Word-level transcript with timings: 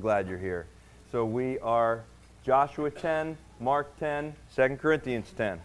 glad 0.00 0.28
you're 0.28 0.38
here. 0.38 0.66
So 1.12 1.24
we 1.24 1.58
are 1.58 2.02
Joshua 2.44 2.90
10, 2.90 3.36
Mark 3.60 3.98
10, 3.98 4.34
2 4.56 4.76
Corinthians 4.76 5.30
10. 5.36 5.60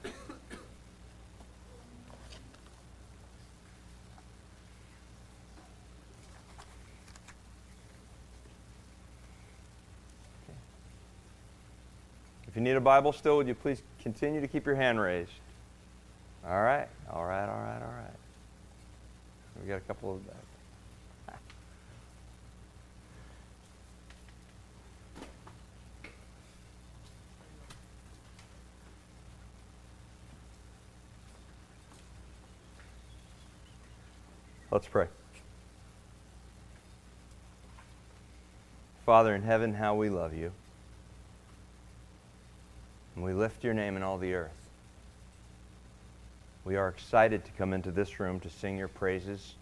If 12.48 12.56
you 12.56 12.62
need 12.62 12.76
a 12.76 12.82
Bible 12.82 13.12
still, 13.12 13.38
would 13.38 13.48
you 13.48 13.56
please 13.56 13.82
continue 14.02 14.40
to 14.40 14.48
keep 14.48 14.66
your 14.66 14.76
hand 14.76 15.00
raised? 15.00 15.32
All 16.48 16.62
right, 16.62 16.88
all 17.12 17.26
right, 17.26 17.50
all 17.50 17.60
right, 17.60 17.82
all 17.82 17.94
right. 17.94 18.16
We 19.62 19.68
got 19.68 19.78
a 19.78 19.82
couple 19.82 20.14
of 20.14 20.22
Let's 34.76 34.90
pray. 34.90 35.08
Father 39.06 39.34
in 39.34 39.42
heaven, 39.42 39.74
how 39.74 39.96
we 39.96 40.10
love 40.10 40.34
you. 40.34 40.52
And 43.16 43.24
we 43.24 43.32
lift 43.32 43.64
your 43.64 43.74
name 43.74 43.96
in 43.96 44.04
all 44.04 44.18
the 44.18 44.34
earth. 44.34 44.52
We 46.66 46.76
are 46.76 46.90
excited 46.90 47.46
to 47.46 47.52
come 47.52 47.72
into 47.72 47.90
this 47.90 48.20
room 48.20 48.42
to 48.42 48.50
sing 48.50 48.78
your 48.78 48.90
praises. 48.90 49.54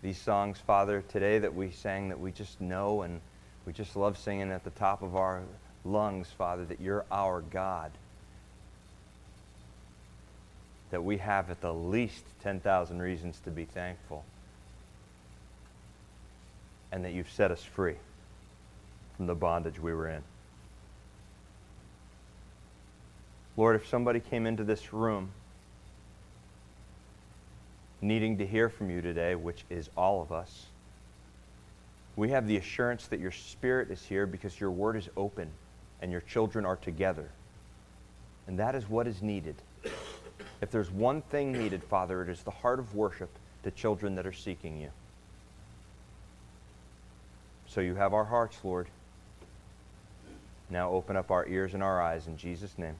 These 0.00 0.18
songs, 0.18 0.58
Father, 0.64 1.02
today 1.08 1.40
that 1.40 1.56
we 1.56 1.72
sang 1.72 2.08
that 2.10 2.20
we 2.20 2.30
just 2.30 2.60
know 2.60 3.02
and 3.02 3.20
we 3.66 3.72
just 3.72 3.96
love 3.96 4.16
singing 4.16 4.52
at 4.52 4.62
the 4.62 4.70
top 4.70 5.02
of 5.02 5.16
our 5.16 5.42
lungs, 5.84 6.28
Father, 6.38 6.64
that 6.66 6.80
you're 6.80 7.04
our 7.10 7.40
God. 7.40 7.90
That 10.92 11.02
we 11.02 11.16
have 11.18 11.50
at 11.50 11.60
the 11.62 11.72
least 11.72 12.22
10,000 12.42 13.00
reasons 13.00 13.40
to 13.44 13.50
be 13.50 13.64
thankful. 13.64 14.24
And 16.92 17.04
that 17.04 17.12
you've 17.14 17.30
set 17.30 17.50
us 17.50 17.64
free 17.64 17.96
from 19.16 19.26
the 19.26 19.34
bondage 19.34 19.80
we 19.80 19.94
were 19.94 20.08
in. 20.08 20.22
Lord, 23.56 23.74
if 23.74 23.88
somebody 23.88 24.20
came 24.20 24.46
into 24.46 24.64
this 24.64 24.92
room 24.92 25.30
needing 28.02 28.36
to 28.38 28.46
hear 28.46 28.68
from 28.68 28.90
you 28.90 29.00
today, 29.00 29.34
which 29.34 29.64
is 29.70 29.88
all 29.96 30.20
of 30.20 30.30
us, 30.30 30.66
we 32.16 32.30
have 32.30 32.46
the 32.46 32.58
assurance 32.58 33.06
that 33.06 33.18
your 33.20 33.30
Spirit 33.30 33.90
is 33.90 34.04
here 34.04 34.26
because 34.26 34.60
your 34.60 34.70
word 34.70 34.96
is 34.96 35.08
open 35.16 35.48
and 36.02 36.12
your 36.12 36.20
children 36.20 36.66
are 36.66 36.76
together. 36.76 37.30
And 38.46 38.58
that 38.58 38.74
is 38.74 38.86
what 38.90 39.06
is 39.06 39.22
needed. 39.22 39.54
If 40.62 40.70
there's 40.70 40.90
one 40.90 41.22
thing 41.22 41.52
needed, 41.52 41.82
Father, 41.82 42.22
it 42.22 42.28
is 42.28 42.42
the 42.44 42.52
heart 42.52 42.78
of 42.78 42.94
worship 42.94 43.28
to 43.64 43.70
children 43.72 44.14
that 44.14 44.26
are 44.26 44.32
seeking 44.32 44.80
you. 44.80 44.90
So 47.66 47.80
you 47.80 47.96
have 47.96 48.14
our 48.14 48.24
hearts, 48.24 48.56
Lord. 48.62 48.86
Now 50.70 50.90
open 50.90 51.16
up 51.16 51.30
our 51.32 51.46
ears 51.48 51.74
and 51.74 51.82
our 51.82 52.00
eyes 52.00 52.28
in 52.28 52.36
Jesus' 52.36 52.78
name. 52.78 52.94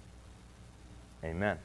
Amen. 1.25 1.57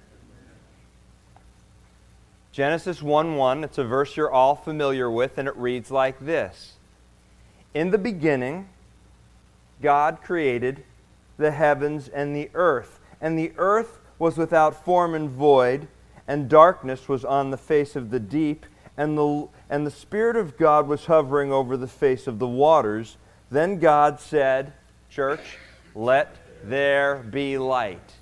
Genesis 2.52 3.02
1 3.02 3.36
1, 3.36 3.64
it's 3.64 3.78
a 3.78 3.84
verse 3.84 4.16
you're 4.16 4.32
all 4.32 4.56
familiar 4.56 5.10
with, 5.10 5.38
and 5.38 5.48
it 5.48 5.56
reads 5.58 5.90
like 5.90 6.20
this 6.20 6.74
In 7.74 7.90
the 7.90 7.98
beginning, 7.98 8.70
God 9.82 10.22
created 10.22 10.84
the 11.38 11.52
heavens 11.52 12.08
and 12.08 12.36
the 12.36 12.50
earth, 12.54 13.00
and 13.20 13.38
the 13.38 13.52
earth 13.58 14.00
was 14.20 14.38
without 14.38 14.84
form 14.84 15.14
and 15.14 15.30
void, 15.30 15.88
and 16.28 16.50
darkness 16.50 17.08
was 17.08 17.24
on 17.24 17.52
the 17.52 17.58
face 17.58 17.96
of 17.96 18.10
the 18.10 18.20
deep, 18.20 18.66
and 18.98 19.18
the, 19.18 19.48
and 19.70 19.86
the 19.86 19.92
Spirit 19.92 20.36
of 20.36 20.58
God 20.58 20.88
was 20.88 21.06
hovering 21.06 21.52
over 21.52 21.78
the 21.78 21.88
face 21.88 22.28
of 22.28 22.40
the 22.40 22.48
waters. 22.48 23.18
Then 23.50 23.80
God 23.80 24.20
said, 24.20 24.74
Church, 25.10 25.58
let 25.96 26.36
there 26.64 27.18
be 27.18 27.58
light. 27.58 28.14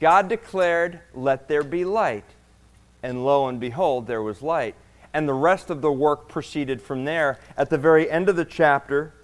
God 0.00 0.28
declared, 0.28 1.00
Let 1.14 1.48
there 1.48 1.64
be 1.64 1.84
light. 1.84 2.24
And 3.02 3.24
lo 3.24 3.48
and 3.48 3.58
behold, 3.58 4.06
there 4.06 4.22
was 4.22 4.42
light. 4.42 4.74
And 5.12 5.28
the 5.28 5.34
rest 5.34 5.70
of 5.70 5.80
the 5.80 5.92
work 5.92 6.28
proceeded 6.28 6.82
from 6.82 7.04
there. 7.04 7.38
At 7.56 7.70
the 7.70 7.78
very 7.78 8.10
end 8.10 8.28
of 8.28 8.36
the 8.36 8.44
chapter, 8.44 9.14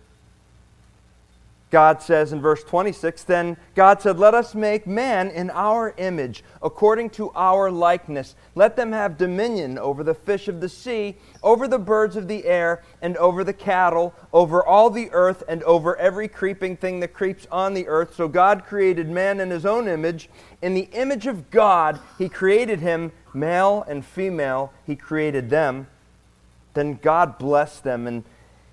God 1.72 2.02
says 2.02 2.34
in 2.34 2.40
verse 2.42 2.62
26 2.62 3.24
Then 3.24 3.56
God 3.74 4.02
said, 4.02 4.18
Let 4.18 4.34
us 4.34 4.54
make 4.54 4.86
man 4.86 5.30
in 5.30 5.48
our 5.50 5.94
image, 5.96 6.44
according 6.62 7.08
to 7.10 7.32
our 7.34 7.70
likeness. 7.70 8.34
Let 8.54 8.76
them 8.76 8.92
have 8.92 9.16
dominion 9.16 9.78
over 9.78 10.04
the 10.04 10.14
fish 10.14 10.48
of 10.48 10.60
the 10.60 10.68
sea, 10.68 11.16
over 11.42 11.66
the 11.66 11.78
birds 11.78 12.14
of 12.14 12.28
the 12.28 12.44
air, 12.44 12.82
and 13.00 13.16
over 13.16 13.42
the 13.42 13.54
cattle, 13.54 14.14
over 14.34 14.62
all 14.62 14.90
the 14.90 15.08
earth, 15.12 15.42
and 15.48 15.62
over 15.62 15.96
every 15.96 16.28
creeping 16.28 16.76
thing 16.76 17.00
that 17.00 17.14
creeps 17.14 17.46
on 17.50 17.72
the 17.72 17.88
earth. 17.88 18.14
So 18.14 18.28
God 18.28 18.66
created 18.66 19.08
man 19.08 19.40
in 19.40 19.48
his 19.48 19.64
own 19.64 19.88
image. 19.88 20.28
In 20.60 20.74
the 20.74 20.90
image 20.92 21.26
of 21.26 21.50
God, 21.50 21.98
he 22.18 22.28
created 22.28 22.80
him, 22.80 23.12
male 23.32 23.82
and 23.88 24.04
female, 24.04 24.74
he 24.86 24.94
created 24.94 25.48
them. 25.48 25.86
Then 26.74 26.98
God 27.00 27.38
blessed 27.38 27.82
them 27.82 28.06
and 28.06 28.24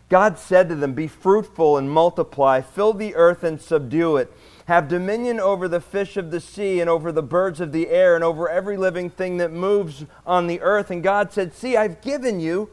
God 0.10 0.40
said 0.40 0.70
to 0.70 0.76
them, 0.76 0.94
Be 0.94 1.08
fruitful 1.08 1.78
and 1.78 1.90
multiply, 1.90 2.62
fill 2.62 2.94
the 2.94 3.16
earth 3.16 3.44
and 3.44 3.62
subdue 3.62 4.18
it. 4.18 4.34
Have 4.66 4.88
dominion 4.88 5.40
over 5.40 5.68
the 5.68 5.80
fish 5.80 6.18
of 6.18 6.32
the 6.32 6.40
sea 6.40 6.80
and 6.80 6.90
over 6.90 7.12
the 7.12 7.24
birds 7.24 7.62
of 7.62 7.72
the 7.72 7.90
air 7.90 8.16
and 8.16 8.24
over 8.24 8.50
every 8.50 8.76
living 8.76 9.10
thing 9.10 9.38
that 9.38 9.52
moves 9.52 10.06
on 10.26 10.48
the 10.48 10.62
earth. 10.62 10.92
And 10.92 11.04
God 11.04 11.32
said, 11.32 11.54
See, 11.54 11.78
I've 11.78 12.02
given 12.02 12.40
you 12.40 12.70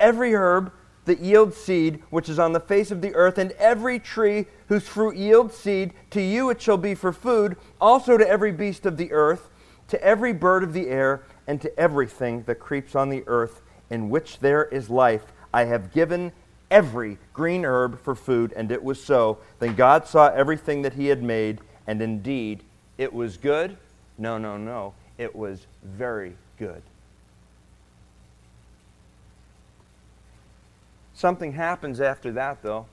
every 0.00 0.34
herb 0.34 0.72
that 1.04 1.20
yields 1.20 1.56
seed, 1.56 2.02
which 2.10 2.28
is 2.28 2.38
on 2.38 2.52
the 2.52 2.60
face 2.60 2.90
of 2.90 3.00
the 3.00 3.14
earth, 3.14 3.38
and 3.38 3.52
every 3.52 3.98
tree 3.98 4.46
whose 4.68 4.86
fruit 4.86 5.16
yields 5.16 5.56
seed. 5.56 5.92
To 6.10 6.22
you 6.22 6.50
it 6.50 6.60
shall 6.60 6.76
be 6.76 6.94
for 6.94 7.12
food, 7.12 7.56
also 7.80 8.16
to 8.16 8.28
every 8.28 8.52
beast 8.52 8.86
of 8.86 8.96
the 8.96 9.12
earth, 9.12 9.50
to 9.88 10.02
every 10.02 10.32
bird 10.32 10.62
of 10.62 10.72
the 10.72 10.88
air, 10.88 11.22
and 11.46 11.60
to 11.62 11.78
everything 11.78 12.42
that 12.42 12.56
creeps 12.56 12.94
on 12.94 13.08
the 13.08 13.24
earth, 13.26 13.62
in 13.90 14.10
which 14.10 14.40
there 14.40 14.64
is 14.66 14.90
life. 14.90 15.32
I 15.52 15.64
have 15.64 15.92
given 15.92 16.32
every 16.70 17.18
green 17.32 17.64
herb 17.64 18.00
for 18.00 18.14
food, 18.14 18.52
and 18.54 18.70
it 18.70 18.82
was 18.82 19.02
so. 19.02 19.38
Then 19.58 19.74
God 19.74 20.06
saw 20.06 20.28
everything 20.28 20.82
that 20.82 20.94
he 20.94 21.06
had 21.06 21.22
made, 21.22 21.60
and 21.86 22.02
indeed 22.02 22.62
it 22.96 23.12
was 23.12 23.36
good. 23.36 23.76
No, 24.18 24.38
no, 24.38 24.56
no. 24.56 24.94
It 25.16 25.34
was 25.34 25.66
very 25.82 26.34
good. 26.58 26.82
Something 31.14 31.52
happens 31.52 32.00
after 32.00 32.32
that, 32.32 32.62
though. 32.62 32.86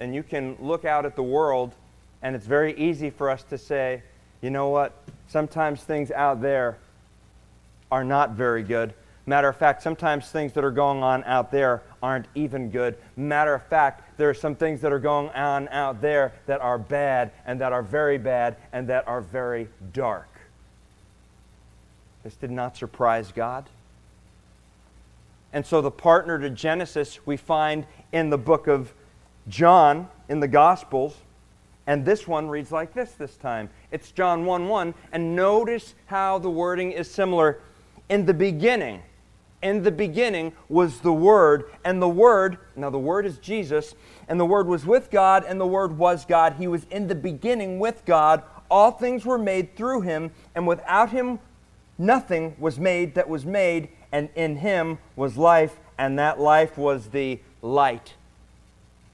And 0.00 0.14
you 0.14 0.22
can 0.22 0.56
look 0.60 0.84
out 0.84 1.04
at 1.06 1.16
the 1.16 1.22
world, 1.22 1.74
and 2.22 2.34
it's 2.34 2.46
very 2.46 2.76
easy 2.76 3.10
for 3.10 3.30
us 3.30 3.42
to 3.44 3.58
say, 3.58 4.02
you 4.40 4.50
know 4.50 4.68
what? 4.68 4.92
Sometimes 5.28 5.82
things 5.82 6.10
out 6.10 6.40
there 6.40 6.78
are 7.90 8.04
not 8.04 8.32
very 8.32 8.62
good. 8.62 8.94
Matter 9.28 9.48
of 9.48 9.58
fact, 9.58 9.82
sometimes 9.82 10.30
things 10.30 10.54
that 10.54 10.64
are 10.64 10.70
going 10.70 11.02
on 11.02 11.22
out 11.24 11.50
there 11.50 11.82
aren't 12.02 12.24
even 12.34 12.70
good. 12.70 12.96
Matter 13.14 13.52
of 13.52 13.62
fact, 13.62 14.16
there 14.16 14.30
are 14.30 14.34
some 14.34 14.54
things 14.54 14.80
that 14.80 14.90
are 14.90 14.98
going 14.98 15.28
on 15.28 15.68
out 15.68 16.00
there 16.00 16.32
that 16.46 16.62
are 16.62 16.78
bad 16.78 17.30
and 17.44 17.60
that 17.60 17.74
are 17.74 17.82
very 17.82 18.16
bad 18.16 18.56
and 18.72 18.88
that 18.88 19.06
are 19.06 19.20
very 19.20 19.68
dark. 19.92 20.28
This 22.24 22.36
did 22.36 22.50
not 22.50 22.78
surprise 22.78 23.30
God. 23.30 23.68
And 25.52 25.66
so, 25.66 25.82
the 25.82 25.90
partner 25.90 26.38
to 26.38 26.48
Genesis 26.48 27.26
we 27.26 27.36
find 27.36 27.84
in 28.12 28.30
the 28.30 28.38
book 28.38 28.66
of 28.66 28.94
John 29.46 30.08
in 30.30 30.40
the 30.40 30.48
Gospels. 30.48 31.14
And 31.86 32.06
this 32.06 32.26
one 32.26 32.48
reads 32.48 32.72
like 32.72 32.94
this 32.94 33.12
this 33.12 33.36
time. 33.36 33.68
It's 33.90 34.10
John 34.10 34.46
1 34.46 34.68
1. 34.68 34.94
And 35.12 35.36
notice 35.36 35.94
how 36.06 36.38
the 36.38 36.48
wording 36.48 36.92
is 36.92 37.10
similar. 37.10 37.58
In 38.08 38.24
the 38.24 38.32
beginning, 38.32 39.02
in 39.62 39.82
the 39.82 39.90
beginning 39.90 40.52
was 40.68 41.00
the 41.00 41.12
Word, 41.12 41.64
and 41.84 42.00
the 42.00 42.08
Word, 42.08 42.58
now 42.76 42.90
the 42.90 42.98
Word 42.98 43.26
is 43.26 43.38
Jesus, 43.38 43.94
and 44.28 44.38
the 44.38 44.46
Word 44.46 44.66
was 44.66 44.86
with 44.86 45.10
God, 45.10 45.44
and 45.46 45.60
the 45.60 45.66
Word 45.66 45.98
was 45.98 46.24
God. 46.24 46.54
He 46.54 46.68
was 46.68 46.86
in 46.90 47.08
the 47.08 47.14
beginning 47.14 47.78
with 47.78 48.04
God. 48.04 48.42
All 48.70 48.92
things 48.92 49.24
were 49.24 49.38
made 49.38 49.76
through 49.76 50.02
him, 50.02 50.30
and 50.54 50.66
without 50.66 51.10
him 51.10 51.40
nothing 51.96 52.54
was 52.58 52.78
made 52.78 53.14
that 53.16 53.28
was 53.28 53.44
made, 53.44 53.88
and 54.12 54.28
in 54.34 54.56
him 54.56 54.98
was 55.16 55.36
life, 55.36 55.80
and 55.96 56.18
that 56.18 56.38
life 56.38 56.78
was 56.78 57.08
the 57.08 57.40
light. 57.60 58.14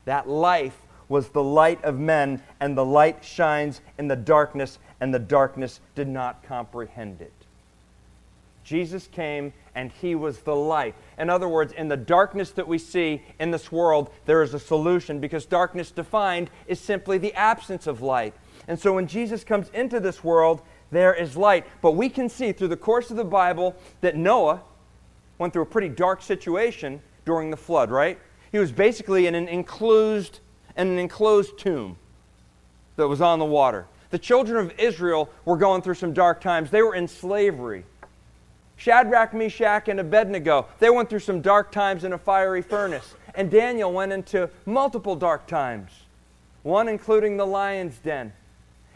That 0.04 0.28
life 0.28 0.82
was 1.08 1.28
the 1.30 1.42
light 1.42 1.82
of 1.84 1.98
men, 1.98 2.42
and 2.60 2.76
the 2.76 2.84
light 2.84 3.24
shines 3.24 3.80
in 3.98 4.08
the 4.08 4.16
darkness, 4.16 4.78
and 5.00 5.14
the 5.14 5.18
darkness 5.18 5.80
did 5.94 6.08
not 6.08 6.42
comprehend 6.42 7.22
it. 7.22 7.32
Jesus 8.64 9.06
came 9.06 9.52
and 9.74 9.92
he 9.92 10.14
was 10.14 10.38
the 10.40 10.56
light. 10.56 10.94
In 11.18 11.28
other 11.28 11.48
words, 11.48 11.72
in 11.72 11.88
the 11.88 11.96
darkness 11.96 12.50
that 12.52 12.66
we 12.66 12.78
see 12.78 13.22
in 13.38 13.50
this 13.50 13.70
world, 13.70 14.10
there 14.24 14.42
is 14.42 14.54
a 14.54 14.58
solution 14.58 15.20
because 15.20 15.44
darkness 15.44 15.90
defined 15.90 16.50
is 16.66 16.80
simply 16.80 17.18
the 17.18 17.34
absence 17.34 17.86
of 17.86 18.00
light. 18.00 18.34
And 18.66 18.78
so 18.78 18.94
when 18.94 19.06
Jesus 19.06 19.44
comes 19.44 19.68
into 19.74 20.00
this 20.00 20.24
world, 20.24 20.62
there 20.90 21.12
is 21.12 21.36
light. 21.36 21.66
But 21.82 21.92
we 21.92 22.08
can 22.08 22.28
see 22.28 22.52
through 22.52 22.68
the 22.68 22.76
course 22.76 23.10
of 23.10 23.16
the 23.16 23.24
Bible 23.24 23.76
that 24.00 24.16
Noah 24.16 24.62
went 25.38 25.52
through 25.52 25.62
a 25.62 25.66
pretty 25.66 25.90
dark 25.90 26.22
situation 26.22 27.02
during 27.26 27.50
the 27.50 27.56
flood, 27.56 27.90
right? 27.90 28.18
He 28.50 28.58
was 28.58 28.72
basically 28.72 29.26
in 29.26 29.34
an 29.34 29.48
enclosed, 29.48 30.40
in 30.76 30.86
an 30.88 30.98
enclosed 30.98 31.58
tomb 31.58 31.96
that 32.96 33.08
was 33.08 33.20
on 33.20 33.38
the 33.38 33.44
water. 33.44 33.86
The 34.10 34.18
children 34.18 34.64
of 34.64 34.78
Israel 34.78 35.28
were 35.44 35.56
going 35.56 35.82
through 35.82 35.94
some 35.94 36.12
dark 36.12 36.40
times. 36.40 36.70
They 36.70 36.82
were 36.82 36.94
in 36.94 37.08
slavery. 37.08 37.84
Shadrach, 38.76 39.32
Meshach, 39.32 39.88
and 39.88 40.00
Abednego, 40.00 40.66
they 40.78 40.90
went 40.90 41.08
through 41.08 41.20
some 41.20 41.40
dark 41.40 41.70
times 41.72 42.04
in 42.04 42.12
a 42.12 42.18
fiery 42.18 42.62
furnace. 42.62 43.14
And 43.34 43.50
Daniel 43.50 43.92
went 43.92 44.12
into 44.12 44.50
multiple 44.66 45.16
dark 45.16 45.46
times, 45.46 45.90
one 46.62 46.88
including 46.88 47.36
the 47.36 47.46
lion's 47.46 47.98
den. 47.98 48.32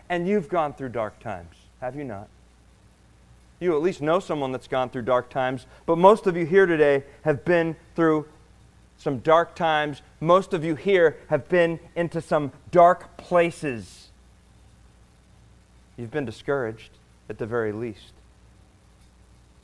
And 0.09 0.29
you've 0.29 0.49
gone 0.49 0.75
through 0.75 0.91
dark 0.91 1.19
times, 1.21 1.55
have 1.81 1.97
you 1.97 2.05
not? 2.05 2.29
You 3.61 3.75
at 3.75 3.83
least 3.83 4.01
know 4.01 4.21
someone 4.21 4.53
that's 4.53 4.69
gone 4.69 4.91
through 4.91 5.03
dark 5.03 5.31
times, 5.31 5.67
but 5.87 5.99
most 5.99 6.27
of 6.27 6.37
you 6.37 6.47
here 6.47 6.67
today 6.67 7.05
have 7.23 7.45
been 7.45 7.77
through 7.97 8.27
some 8.99 9.19
dark 9.19 9.55
times. 9.55 10.03
Most 10.21 10.53
of 10.55 10.65
you 10.65 10.75
here 10.75 11.17
have 11.29 11.49
been 11.49 11.81
into 11.97 12.21
some 12.21 12.53
dark 12.71 13.17
places. 13.17 14.09
You've 15.97 16.11
been 16.11 16.25
discouraged, 16.25 16.91
at 17.29 17.39
the 17.39 17.47
very 17.47 17.73
least. 17.73 18.13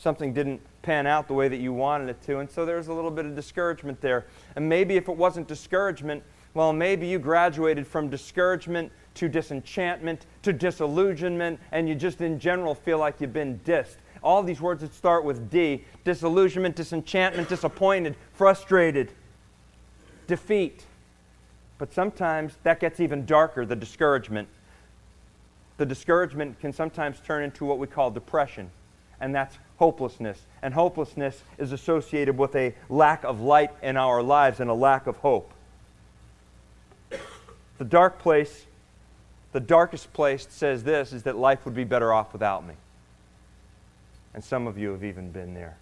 Something 0.04 0.34
didn't 0.34 0.60
pan 0.82 1.06
out 1.06 1.28
the 1.28 1.32
way 1.32 1.48
that 1.48 1.60
you 1.60 1.72
wanted 1.72 2.10
it 2.10 2.20
to, 2.24 2.40
and 2.40 2.50
so 2.50 2.66
there's 2.66 2.88
a 2.88 2.92
little 2.92 3.10
bit 3.10 3.24
of 3.24 3.34
discouragement 3.34 4.02
there. 4.02 4.26
And 4.54 4.68
maybe 4.68 4.96
if 4.96 5.08
it 5.08 5.16
wasn't 5.16 5.48
discouragement, 5.48 6.22
well, 6.52 6.74
maybe 6.74 7.06
you 7.06 7.18
graduated 7.18 7.86
from 7.86 8.10
discouragement 8.10 8.92
to 9.14 9.30
disenchantment 9.30 10.26
to 10.42 10.52
disillusionment, 10.52 11.58
and 11.72 11.88
you 11.88 11.94
just 11.94 12.20
in 12.20 12.38
general 12.38 12.74
feel 12.74 12.98
like 12.98 13.18
you've 13.18 13.32
been 13.32 13.58
dissed. 13.60 13.96
All 14.22 14.42
these 14.42 14.60
words 14.60 14.82
that 14.82 14.92
start 14.92 15.24
with 15.24 15.48
D 15.48 15.86
disillusionment, 16.04 16.76
disenchantment, 16.76 17.48
disappointed, 17.48 18.14
frustrated, 18.34 19.10
defeat. 20.26 20.84
But 21.78 21.94
sometimes 21.94 22.58
that 22.62 22.78
gets 22.78 23.00
even 23.00 23.24
darker, 23.24 23.64
the 23.64 23.74
discouragement. 23.74 24.48
The 25.78 25.86
discouragement 25.86 26.60
can 26.60 26.74
sometimes 26.74 27.20
turn 27.20 27.42
into 27.42 27.64
what 27.64 27.78
we 27.78 27.86
call 27.86 28.10
depression, 28.10 28.70
and 29.24 29.34
that's 29.34 29.56
hopelessness. 29.78 30.38
And 30.60 30.74
hopelessness 30.74 31.42
is 31.56 31.72
associated 31.72 32.36
with 32.36 32.54
a 32.54 32.74
lack 32.90 33.24
of 33.24 33.40
light 33.40 33.70
in 33.82 33.96
our 33.96 34.22
lives 34.22 34.60
and 34.60 34.68
a 34.68 34.74
lack 34.74 35.06
of 35.06 35.16
hope. 35.16 35.50
The 37.78 37.86
dark 37.86 38.18
place, 38.18 38.66
the 39.52 39.60
darkest 39.60 40.12
place 40.12 40.46
says 40.50 40.84
this 40.84 41.14
is 41.14 41.22
that 41.22 41.38
life 41.38 41.64
would 41.64 41.74
be 41.74 41.84
better 41.84 42.12
off 42.12 42.34
without 42.34 42.66
me. 42.66 42.74
And 44.34 44.44
some 44.44 44.66
of 44.66 44.76
you 44.76 44.90
have 44.90 45.02
even 45.02 45.30
been 45.30 45.54
there. 45.54 45.78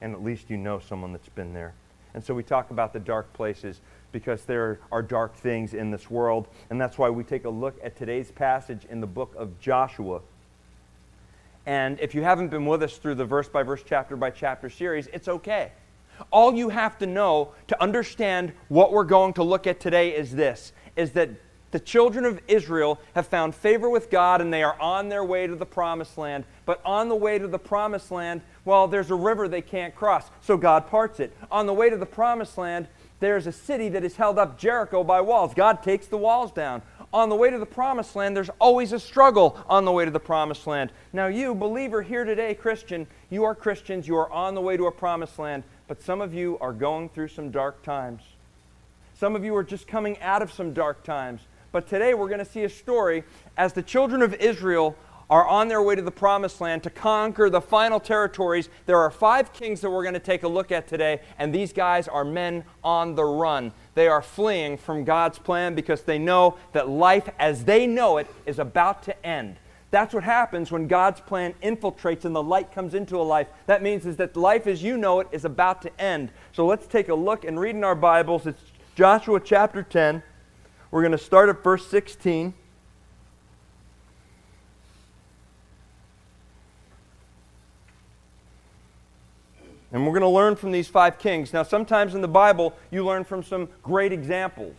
And 0.00 0.12
at 0.12 0.24
least 0.24 0.50
you 0.50 0.56
know 0.56 0.80
someone 0.80 1.12
that's 1.12 1.28
been 1.28 1.54
there. 1.54 1.72
And 2.14 2.24
so 2.24 2.34
we 2.34 2.42
talk 2.42 2.72
about 2.72 2.94
the 2.94 3.00
dark 3.00 3.32
places 3.32 3.80
because 4.10 4.44
there 4.44 4.80
are 4.90 5.02
dark 5.02 5.36
things 5.36 5.72
in 5.72 5.92
this 5.92 6.10
world. 6.10 6.48
And 6.68 6.80
that's 6.80 6.98
why 6.98 7.10
we 7.10 7.22
take 7.22 7.44
a 7.44 7.50
look 7.50 7.78
at 7.80 7.96
today's 7.96 8.32
passage 8.32 8.84
in 8.90 9.00
the 9.00 9.06
book 9.06 9.32
of 9.36 9.60
Joshua. 9.60 10.20
And 11.66 11.98
if 12.00 12.14
you 12.14 12.22
haven't 12.22 12.48
been 12.48 12.64
with 12.64 12.82
us 12.82 12.96
through 12.96 13.16
the 13.16 13.24
verse 13.24 13.48
by 13.48 13.64
verse, 13.64 13.82
chapter 13.84 14.16
by 14.16 14.30
chapter 14.30 14.70
series, 14.70 15.08
it's 15.08 15.28
okay. 15.28 15.72
All 16.30 16.54
you 16.54 16.70
have 16.70 16.96
to 16.98 17.06
know 17.06 17.52
to 17.66 17.82
understand 17.82 18.52
what 18.68 18.92
we're 18.92 19.04
going 19.04 19.34
to 19.34 19.42
look 19.42 19.66
at 19.66 19.80
today 19.80 20.16
is 20.16 20.32
this 20.32 20.72
is 20.94 21.12
that 21.12 21.28
the 21.72 21.80
children 21.80 22.24
of 22.24 22.40
Israel 22.48 22.98
have 23.14 23.26
found 23.26 23.54
favor 23.54 23.90
with 23.90 24.08
God 24.08 24.40
and 24.40 24.50
they 24.50 24.62
are 24.62 24.80
on 24.80 25.10
their 25.10 25.24
way 25.24 25.46
to 25.46 25.54
the 25.54 25.66
promised 25.66 26.16
land. 26.16 26.44
But 26.64 26.80
on 26.86 27.10
the 27.10 27.16
way 27.16 27.38
to 27.38 27.48
the 27.48 27.58
promised 27.58 28.10
land, 28.10 28.40
well, 28.64 28.88
there's 28.88 29.10
a 29.10 29.14
river 29.16 29.46
they 29.46 29.60
can't 29.60 29.94
cross, 29.94 30.30
so 30.40 30.56
God 30.56 30.86
parts 30.86 31.20
it. 31.20 31.36
On 31.50 31.66
the 31.66 31.74
way 31.74 31.90
to 31.90 31.96
the 31.98 32.06
promised 32.06 32.56
land, 32.56 32.88
there's 33.20 33.46
a 33.46 33.52
city 33.52 33.88
that 33.90 34.04
is 34.04 34.16
held 34.16 34.38
up, 34.38 34.58
Jericho, 34.58 35.02
by 35.02 35.20
walls. 35.20 35.54
God 35.54 35.82
takes 35.82 36.06
the 36.06 36.16
walls 36.16 36.52
down. 36.52 36.82
On 37.12 37.28
the 37.28 37.36
way 37.36 37.50
to 37.50 37.58
the 37.58 37.66
promised 37.66 38.16
land, 38.16 38.36
there's 38.36 38.50
always 38.58 38.92
a 38.92 39.00
struggle 39.00 39.58
on 39.68 39.84
the 39.84 39.92
way 39.92 40.04
to 40.04 40.10
the 40.10 40.20
promised 40.20 40.66
land. 40.66 40.90
Now, 41.12 41.28
you, 41.28 41.54
believer 41.54 42.02
here 42.02 42.24
today, 42.24 42.54
Christian, 42.54 43.06
you 43.30 43.44
are 43.44 43.54
Christians, 43.54 44.06
you 44.06 44.16
are 44.16 44.30
on 44.30 44.54
the 44.54 44.60
way 44.60 44.76
to 44.76 44.86
a 44.86 44.92
promised 44.92 45.38
land, 45.38 45.62
but 45.88 46.02
some 46.02 46.20
of 46.20 46.34
you 46.34 46.58
are 46.60 46.72
going 46.72 47.08
through 47.08 47.28
some 47.28 47.50
dark 47.50 47.82
times. 47.82 48.22
Some 49.14 49.34
of 49.34 49.44
you 49.44 49.56
are 49.56 49.64
just 49.64 49.88
coming 49.88 50.20
out 50.20 50.42
of 50.42 50.52
some 50.52 50.74
dark 50.74 51.02
times. 51.04 51.40
But 51.72 51.88
today 51.88 52.14
we're 52.14 52.28
going 52.28 52.38
to 52.38 52.44
see 52.44 52.64
a 52.64 52.68
story 52.68 53.24
as 53.56 53.72
the 53.72 53.82
children 53.82 54.22
of 54.22 54.34
Israel 54.34 54.96
are 55.28 55.46
on 55.46 55.68
their 55.68 55.82
way 55.82 55.94
to 55.94 56.02
the 56.02 56.10
promised 56.10 56.60
land 56.60 56.82
to 56.84 56.90
conquer 56.90 57.50
the 57.50 57.60
final 57.60 57.98
territories. 57.98 58.68
There 58.86 58.98
are 58.98 59.10
five 59.10 59.52
kings 59.52 59.80
that 59.80 59.90
we're 59.90 60.02
going 60.02 60.14
to 60.14 60.20
take 60.20 60.44
a 60.44 60.48
look 60.48 60.70
at 60.70 60.86
today, 60.86 61.20
and 61.38 61.54
these 61.54 61.72
guys 61.72 62.06
are 62.08 62.24
men 62.24 62.64
on 62.84 63.14
the 63.14 63.24
run. 63.24 63.72
They 63.94 64.08
are 64.08 64.22
fleeing 64.22 64.76
from 64.76 65.04
God's 65.04 65.38
plan 65.38 65.74
because 65.74 66.02
they 66.02 66.18
know 66.18 66.56
that 66.72 66.88
life 66.88 67.28
as 67.38 67.64
they 67.64 67.86
know 67.86 68.18
it 68.18 68.28
is 68.44 68.58
about 68.58 69.02
to 69.04 69.26
end. 69.26 69.56
That's 69.90 70.12
what 70.12 70.24
happens 70.24 70.70
when 70.70 70.88
God's 70.88 71.20
plan 71.20 71.54
infiltrates 71.62 72.24
and 72.24 72.34
the 72.34 72.42
light 72.42 72.72
comes 72.72 72.94
into 72.94 73.16
a 73.16 73.22
life. 73.22 73.46
That 73.66 73.82
means 73.82 74.04
is 74.04 74.16
that 74.16 74.36
life 74.36 74.66
as 74.66 74.82
you 74.82 74.96
know 74.96 75.20
it 75.20 75.28
is 75.32 75.44
about 75.44 75.80
to 75.82 76.00
end. 76.00 76.30
So 76.52 76.66
let's 76.66 76.86
take 76.86 77.08
a 77.08 77.14
look 77.14 77.44
and 77.44 77.58
read 77.58 77.76
in 77.76 77.84
our 77.84 77.94
Bibles. 77.94 78.46
It's 78.46 78.60
Joshua 78.96 79.40
chapter 79.40 79.82
10. 79.82 80.22
We're 80.90 81.02
going 81.02 81.12
to 81.12 81.18
start 81.18 81.48
at 81.48 81.62
verse 81.62 81.86
16. 81.86 82.52
And 89.92 90.04
we're 90.04 90.12
going 90.12 90.22
to 90.22 90.28
learn 90.28 90.56
from 90.56 90.72
these 90.72 90.88
five 90.88 91.18
kings. 91.18 91.52
Now, 91.52 91.62
sometimes 91.62 92.14
in 92.14 92.20
the 92.20 92.28
Bible, 92.28 92.74
you 92.90 93.04
learn 93.04 93.24
from 93.24 93.42
some 93.42 93.68
great 93.82 94.12
examples. 94.12 94.74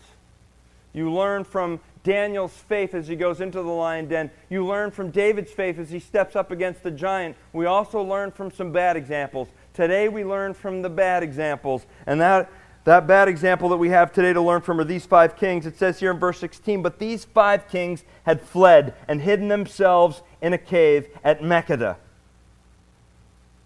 You 0.93 1.11
learn 1.13 1.43
from 1.43 1.79
Daniel's 2.03 2.53
faith 2.53 2.93
as 2.93 3.07
he 3.07 3.15
goes 3.15 3.39
into 3.39 3.61
the 3.61 3.69
lion 3.69 4.07
den. 4.07 4.31
You 4.49 4.65
learn 4.65 4.91
from 4.91 5.11
David's 5.11 5.51
faith 5.51 5.77
as 5.77 5.89
he 5.89 5.99
steps 5.99 6.35
up 6.35 6.51
against 6.51 6.83
the 6.83 6.91
giant. 6.91 7.35
We 7.53 7.65
also 7.65 8.01
learn 8.01 8.31
from 8.31 8.51
some 8.51 8.71
bad 8.71 8.97
examples. 8.97 9.47
Today, 9.73 10.09
we 10.09 10.23
learn 10.23 10.53
from 10.53 10.81
the 10.81 10.89
bad 10.89 11.23
examples. 11.23 11.85
And 12.05 12.19
that, 12.19 12.49
that 12.83 13.07
bad 13.07 13.27
example 13.27 13.69
that 13.69 13.77
we 13.77 13.89
have 13.89 14.11
today 14.11 14.33
to 14.33 14.41
learn 14.41 14.61
from 14.61 14.79
are 14.79 14.85
these 14.85 15.05
five 15.05 15.35
kings. 15.35 15.65
It 15.65 15.77
says 15.77 15.99
here 15.99 16.11
in 16.11 16.19
verse 16.19 16.39
16 16.39 16.81
But 16.81 16.99
these 16.99 17.25
five 17.25 17.67
kings 17.69 18.03
had 18.23 18.41
fled 18.41 18.95
and 19.07 19.21
hidden 19.21 19.47
themselves 19.47 20.21
in 20.41 20.53
a 20.53 20.57
cave 20.57 21.07
at 21.23 21.41
Makkedah. 21.41 21.97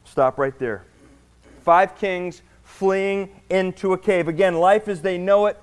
Stop 0.03 0.37
right 0.37 0.57
there. 0.59 0.83
Five 1.61 1.95
kings 1.95 2.41
fleeing 2.63 3.29
into 3.49 3.93
a 3.93 3.97
cave. 3.97 4.27
Again, 4.27 4.55
life 4.55 4.87
as 4.87 5.01
they 5.01 5.17
know 5.17 5.45
it 5.45 5.59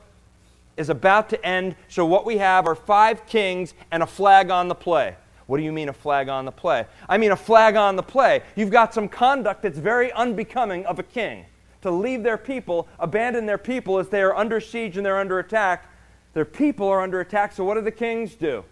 is 0.76 0.88
about 0.88 1.28
to 1.31 1.45
end. 1.45 1.75
So, 1.88 2.07
what 2.07 2.25
we 2.25 2.38
have 2.38 2.67
are 2.67 2.75
five 2.75 3.26
kings 3.26 3.75
and 3.90 4.02
a 4.02 4.07
flag 4.07 4.50
on 4.50 4.69
the 4.69 4.75
play. 4.75 5.17
What 5.47 5.57
do 5.57 5.64
you 5.64 5.73
mean 5.73 5.88
a 5.88 5.95
flag 5.95 6.28
on 6.28 6.45
the 6.45 6.52
play? 6.52 6.85
I 7.09 7.17
mean 7.17 7.33
a 7.33 7.37
flag 7.37 7.75
on 7.75 7.97
the 7.97 8.02
play. 8.02 8.43
You've 8.55 8.71
got 8.71 8.93
some 8.93 9.09
conduct 9.09 9.62
that's 9.62 9.78
very 9.78 10.12
unbecoming 10.12 10.85
of 10.85 10.99
a 10.99 11.02
king. 11.02 11.47
To 11.83 11.90
leave 11.90 12.23
their 12.23 12.37
people, 12.37 12.87
abandon 12.99 13.47
their 13.47 13.59
people 13.59 13.99
as 13.99 14.09
they 14.09 14.21
are 14.21 14.37
under 14.37 14.61
siege 14.61 14.99
and 14.99 15.07
they're 15.07 15.19
under 15.19 15.38
attack. 15.38 15.90
Their 16.35 16.45
people 16.45 16.87
are 16.87 17.00
under 17.00 17.21
attack, 17.21 17.52
so 17.52 17.64
what 17.64 17.75
do 17.75 17.81
the 17.81 17.90
kings 17.90 18.35
do? 18.35 18.62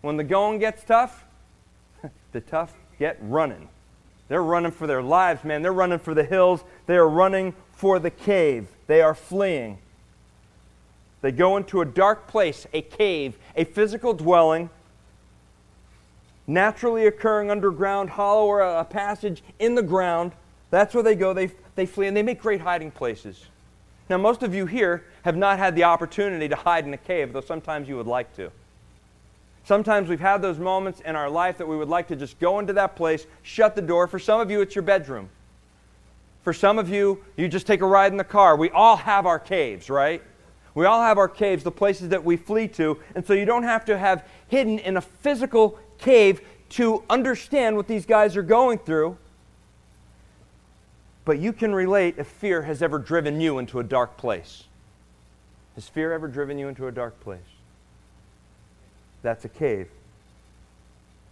When 0.00 0.16
the 0.16 0.24
going 0.24 0.58
gets 0.58 0.82
tough, 0.82 1.24
the 2.32 2.40
tough 2.40 2.74
get 2.98 3.18
running. 3.20 3.68
They're 4.28 4.42
running 4.42 4.72
for 4.72 4.86
their 4.86 5.02
lives, 5.02 5.44
man. 5.44 5.62
They're 5.62 5.72
running 5.72 5.98
for 5.98 6.14
the 6.14 6.24
hills. 6.24 6.64
They 6.86 6.96
are 6.96 7.08
running 7.08 7.54
for 7.72 7.98
the 7.98 8.10
cave. 8.10 8.68
They 8.86 9.00
are 9.00 9.14
fleeing. 9.14 9.78
They 11.20 11.32
go 11.32 11.56
into 11.56 11.80
a 11.80 11.84
dark 11.84 12.26
place, 12.26 12.66
a 12.72 12.82
cave, 12.82 13.36
a 13.54 13.64
physical 13.64 14.14
dwelling, 14.14 14.70
naturally 16.46 17.06
occurring 17.06 17.50
underground, 17.50 18.10
hollow, 18.10 18.46
or 18.46 18.60
a 18.60 18.84
passage 18.84 19.42
in 19.58 19.74
the 19.74 19.82
ground. 19.82 20.32
That's 20.70 20.94
where 20.94 21.02
they 21.02 21.14
go. 21.14 21.32
They, 21.32 21.50
they 21.74 21.86
flee, 21.86 22.06
and 22.06 22.16
they 22.16 22.22
make 22.22 22.40
great 22.40 22.60
hiding 22.60 22.90
places. 22.90 23.46
Now, 24.08 24.18
most 24.18 24.42
of 24.42 24.54
you 24.54 24.66
here 24.66 25.04
have 25.22 25.36
not 25.36 25.58
had 25.58 25.74
the 25.74 25.84
opportunity 25.84 26.48
to 26.48 26.56
hide 26.56 26.86
in 26.86 26.94
a 26.94 26.98
cave, 26.98 27.32
though 27.32 27.40
sometimes 27.40 27.88
you 27.88 27.96
would 27.96 28.06
like 28.06 28.34
to. 28.36 28.50
Sometimes 29.66 30.08
we've 30.08 30.20
had 30.20 30.42
those 30.42 30.60
moments 30.60 31.00
in 31.00 31.16
our 31.16 31.28
life 31.28 31.58
that 31.58 31.66
we 31.66 31.76
would 31.76 31.88
like 31.88 32.06
to 32.06 32.14
just 32.14 32.38
go 32.38 32.60
into 32.60 32.72
that 32.74 32.94
place, 32.94 33.26
shut 33.42 33.74
the 33.74 33.82
door. 33.82 34.06
For 34.06 34.20
some 34.20 34.38
of 34.38 34.48
you, 34.48 34.60
it's 34.60 34.76
your 34.76 34.82
bedroom. 34.82 35.28
For 36.44 36.52
some 36.52 36.78
of 36.78 36.88
you, 36.88 37.24
you 37.36 37.48
just 37.48 37.66
take 37.66 37.80
a 37.80 37.86
ride 37.86 38.12
in 38.12 38.16
the 38.16 38.22
car. 38.22 38.54
We 38.54 38.70
all 38.70 38.94
have 38.94 39.26
our 39.26 39.40
caves, 39.40 39.90
right? 39.90 40.22
We 40.76 40.84
all 40.84 41.02
have 41.02 41.18
our 41.18 41.26
caves, 41.26 41.64
the 41.64 41.72
places 41.72 42.10
that 42.10 42.22
we 42.22 42.36
flee 42.36 42.68
to. 42.68 43.00
And 43.16 43.26
so 43.26 43.32
you 43.32 43.44
don't 43.44 43.64
have 43.64 43.84
to 43.86 43.98
have 43.98 44.24
hidden 44.46 44.78
in 44.78 44.98
a 44.98 45.00
physical 45.00 45.80
cave 45.98 46.42
to 46.68 47.02
understand 47.10 47.76
what 47.76 47.88
these 47.88 48.06
guys 48.06 48.36
are 48.36 48.44
going 48.44 48.78
through. 48.78 49.18
But 51.24 51.40
you 51.40 51.52
can 51.52 51.74
relate 51.74 52.14
if 52.18 52.28
fear 52.28 52.62
has 52.62 52.82
ever 52.82 53.00
driven 53.00 53.40
you 53.40 53.58
into 53.58 53.80
a 53.80 53.82
dark 53.82 54.16
place. 54.16 54.62
Has 55.74 55.88
fear 55.88 56.12
ever 56.12 56.28
driven 56.28 56.56
you 56.56 56.68
into 56.68 56.86
a 56.86 56.92
dark 56.92 57.18
place? 57.18 57.55
That's 59.26 59.44
a 59.44 59.48
cave. 59.48 59.88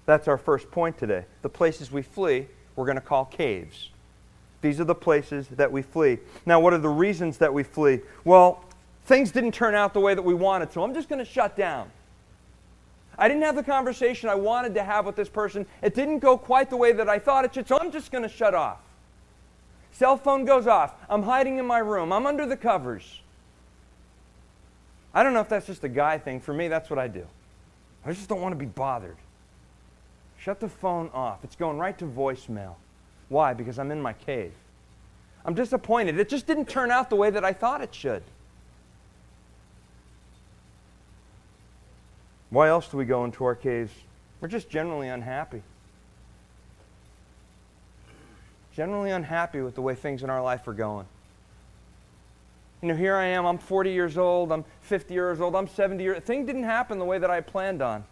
That's 0.05 0.27
our 0.27 0.37
first 0.37 0.69
point 0.73 0.99
today. 0.99 1.27
The 1.43 1.49
places 1.49 1.93
we 1.93 2.03
flee, 2.03 2.49
we're 2.75 2.87
going 2.87 2.97
to 2.97 3.01
call 3.01 3.25
caves. 3.25 3.91
These 4.63 4.81
are 4.81 4.85
the 4.85 4.97
places 4.97 5.47
that 5.53 5.71
we 5.71 5.83
flee. 5.83 6.19
Now, 6.45 6.59
what 6.59 6.73
are 6.73 6.79
the 6.79 6.89
reasons 6.89 7.39
that 7.39 7.55
we 7.55 7.63
flee? 7.63 8.01
Well, 8.25 8.65
things 9.05 9.31
didn't 9.31 9.53
turn 9.53 9.77
out 9.77 9.95
the 9.95 10.01
way 10.01 10.13
that 10.13 10.23
we 10.23 10.35
wanted, 10.35 10.73
so 10.73 10.83
I'm 10.83 10.93
just 10.93 11.09
going 11.09 11.21
to 11.21 11.25
shut 11.25 11.57
down. 11.57 11.89
I 13.17 13.29
didn't 13.29 13.45
have 13.45 13.55
the 13.55 13.63
conversation 13.63 14.29
I 14.29 14.35
wanted 14.35 14.75
to 14.75 14.83
have 14.83 15.07
with 15.07 15.15
this 15.15 15.29
person. 15.29 15.65
It 15.81 15.95
didn't 15.95 16.19
go 16.19 16.37
quite 16.37 16.71
the 16.71 16.77
way 16.77 16.91
that 16.91 17.09
I 17.09 17.21
thought 17.21 17.45
it 17.45 17.55
should, 17.55 17.69
so 17.69 17.79
I'm 17.79 17.93
just 17.93 18.11
going 18.11 18.23
to 18.23 18.29
shut 18.29 18.57
off. 18.57 18.81
Cell 19.93 20.17
phone 20.17 20.45
goes 20.45 20.67
off. 20.67 20.95
I'm 21.09 21.23
hiding 21.23 21.59
in 21.59 21.65
my 21.65 21.79
room. 21.79 22.13
I'm 22.13 22.27
under 22.27 22.45
the 22.45 22.57
covers. 22.57 23.21
I 25.15 25.23
don't 25.23 25.33
know 25.33 25.43
if 25.43 25.49
that's 25.49 25.69
just 25.69 25.85
a 25.85 25.89
guy 25.89 26.19
thing. 26.19 26.41
For 26.41 26.53
me, 26.53 26.67
that's 26.67 26.91
what 26.91 26.99
I 26.99 27.07
do. 27.07 27.25
I 28.05 28.13
just 28.13 28.29
don't 28.29 28.41
want 28.41 28.53
to 28.53 28.59
be 28.59 28.67
bothered. 28.67 29.17
Shut 30.39 30.61
the 30.61 30.69
phone 30.69 31.11
off. 31.15 31.43
It's 31.43 31.57
going 31.57 31.79
right 31.79 31.97
to 31.99 32.05
voicemail. 32.05 32.75
Why? 33.29 33.55
Because 33.55 33.79
I'm 33.79 33.91
in 33.91 34.01
my 34.01 34.13
cave. 34.13 34.53
I'm 35.45 35.55
disappointed. 35.55 36.19
It 36.19 36.29
just 36.29 36.47
didn't 36.47 36.69
turn 36.69 36.91
out 36.91 37.11
the 37.11 37.17
way 37.17 37.31
that 37.31 37.45
I 37.45 37.53
thought 37.53 37.81
it 37.81 37.95
should. 37.95 38.23
Why 42.51 42.69
else 42.69 42.89
do 42.89 42.97
we 42.97 43.05
go 43.05 43.25
into 43.25 43.45
our 43.45 43.55
caves? 43.55 43.93
We're 44.41 44.49
just 44.49 44.69
generally 44.69 45.09
unhappy. 45.09 45.63
Generally 48.75 49.11
unhappy 49.11 49.61
with 49.61 49.75
the 49.75 49.83
way 49.83 49.95
things 49.95 50.23
in 50.23 50.31
our 50.31 50.43
life 50.43 50.69
are 50.69 50.73
going. 50.73 51.07
You 52.85 52.89
know, 52.89 52.97
here 52.97 53.17
I 53.17 53.25
am, 53.29 53.47
I'm 53.47 53.57
40 53.57 53.93
years 53.93 54.19
old, 54.19 54.53
I'm 54.53 54.63
50 54.83 55.15
years 55.15 55.41
old, 55.41 55.57
I'm 55.57 55.67
70 55.67 56.05
years 56.05 56.23
Things 56.23 56.47
didn't 56.47 56.65
happen 56.65 56.99
the 56.99 57.05
way 57.07 57.17
that 57.17 57.31
I 57.31 57.41
planned 57.41 57.81
on. 57.81 58.05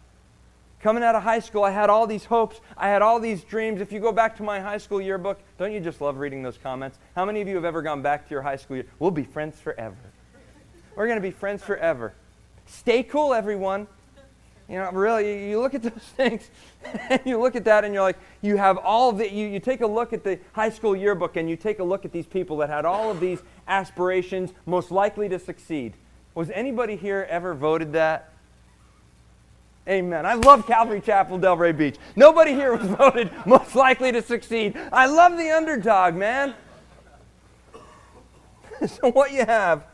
Coming 0.81 1.03
out 1.03 1.13
of 1.13 1.21
high 1.21 1.41
school, 1.41 1.63
I 1.63 1.69
had 1.69 1.91
all 1.91 2.07
these 2.07 2.25
hopes, 2.25 2.59
I 2.75 2.87
had 2.87 3.03
all 3.03 3.19
these 3.19 3.43
dreams. 3.43 3.81
If 3.81 3.91
you 3.91 3.99
go 3.99 4.11
back 4.11 4.35
to 4.37 4.43
my 4.43 4.59
high 4.59 4.79
school 4.79 4.99
yearbook, 4.99 5.39
don't 5.59 5.73
you 5.73 5.79
just 5.79 6.01
love 6.01 6.17
reading 6.17 6.41
those 6.41 6.57
comments? 6.57 6.97
How 7.15 7.23
many 7.23 7.39
of 7.39 7.47
you 7.47 7.53
have 7.53 7.65
ever 7.65 7.83
gone 7.83 8.01
back 8.01 8.27
to 8.27 8.31
your 8.31 8.41
high 8.41 8.55
school 8.55 8.77
year? 8.77 8.87
We'll 8.97 9.11
be 9.11 9.25
friends 9.25 9.59
forever. 9.59 9.95
We're 10.95 11.05
going 11.05 11.17
to 11.17 11.21
be 11.21 11.29
friends 11.29 11.61
forever. 11.61 12.15
Stay 12.65 13.03
cool, 13.03 13.35
everyone. 13.35 13.85
You 14.67 14.79
know, 14.79 14.91
really, 14.91 15.49
you 15.49 15.59
look 15.59 15.75
at 15.75 15.83
those 15.83 15.93
things, 16.17 16.49
and 17.09 17.21
you 17.25 17.39
look 17.39 17.55
at 17.55 17.65
that, 17.65 17.83
and 17.83 17.93
you're 17.93 18.01
like, 18.01 18.17
you 18.41 18.57
have 18.57 18.77
all 18.77 19.11
the, 19.11 19.31
you, 19.31 19.45
you 19.45 19.59
take 19.59 19.81
a 19.81 19.87
look 19.87 20.13
at 20.13 20.23
the 20.23 20.39
high 20.53 20.71
school 20.71 20.95
yearbook, 20.95 21.35
and 21.35 21.47
you 21.47 21.55
take 21.55 21.77
a 21.77 21.83
look 21.83 22.05
at 22.05 22.11
these 22.11 22.25
people 22.25 22.57
that 22.57 22.69
had 22.69 22.85
all 22.85 23.11
of 23.11 23.19
these 23.19 23.43
aspirations, 23.67 24.51
most 24.65 24.91
likely 24.91 25.29
to 25.29 25.39
succeed. 25.39 25.93
Was 26.35 26.49
anybody 26.49 26.95
here 26.95 27.27
ever 27.29 27.53
voted 27.53 27.93
that? 27.93 28.31
Amen. 29.87 30.25
I 30.25 30.35
love 30.35 30.65
Calvary 30.65 31.01
Chapel, 31.01 31.37
Delray 31.37 31.77
Beach. 31.77 31.97
Nobody 32.15 32.53
here 32.53 32.75
was 32.75 32.87
voted 32.97 33.29
most 33.45 33.75
likely 33.75 34.11
to 34.11 34.21
succeed. 34.21 34.77
I 34.91 35.07
love 35.07 35.37
the 35.37 35.51
underdog, 35.51 36.15
man. 36.15 36.55
so, 38.87 39.11
what 39.11 39.31
you 39.31 39.45
have, 39.45 39.85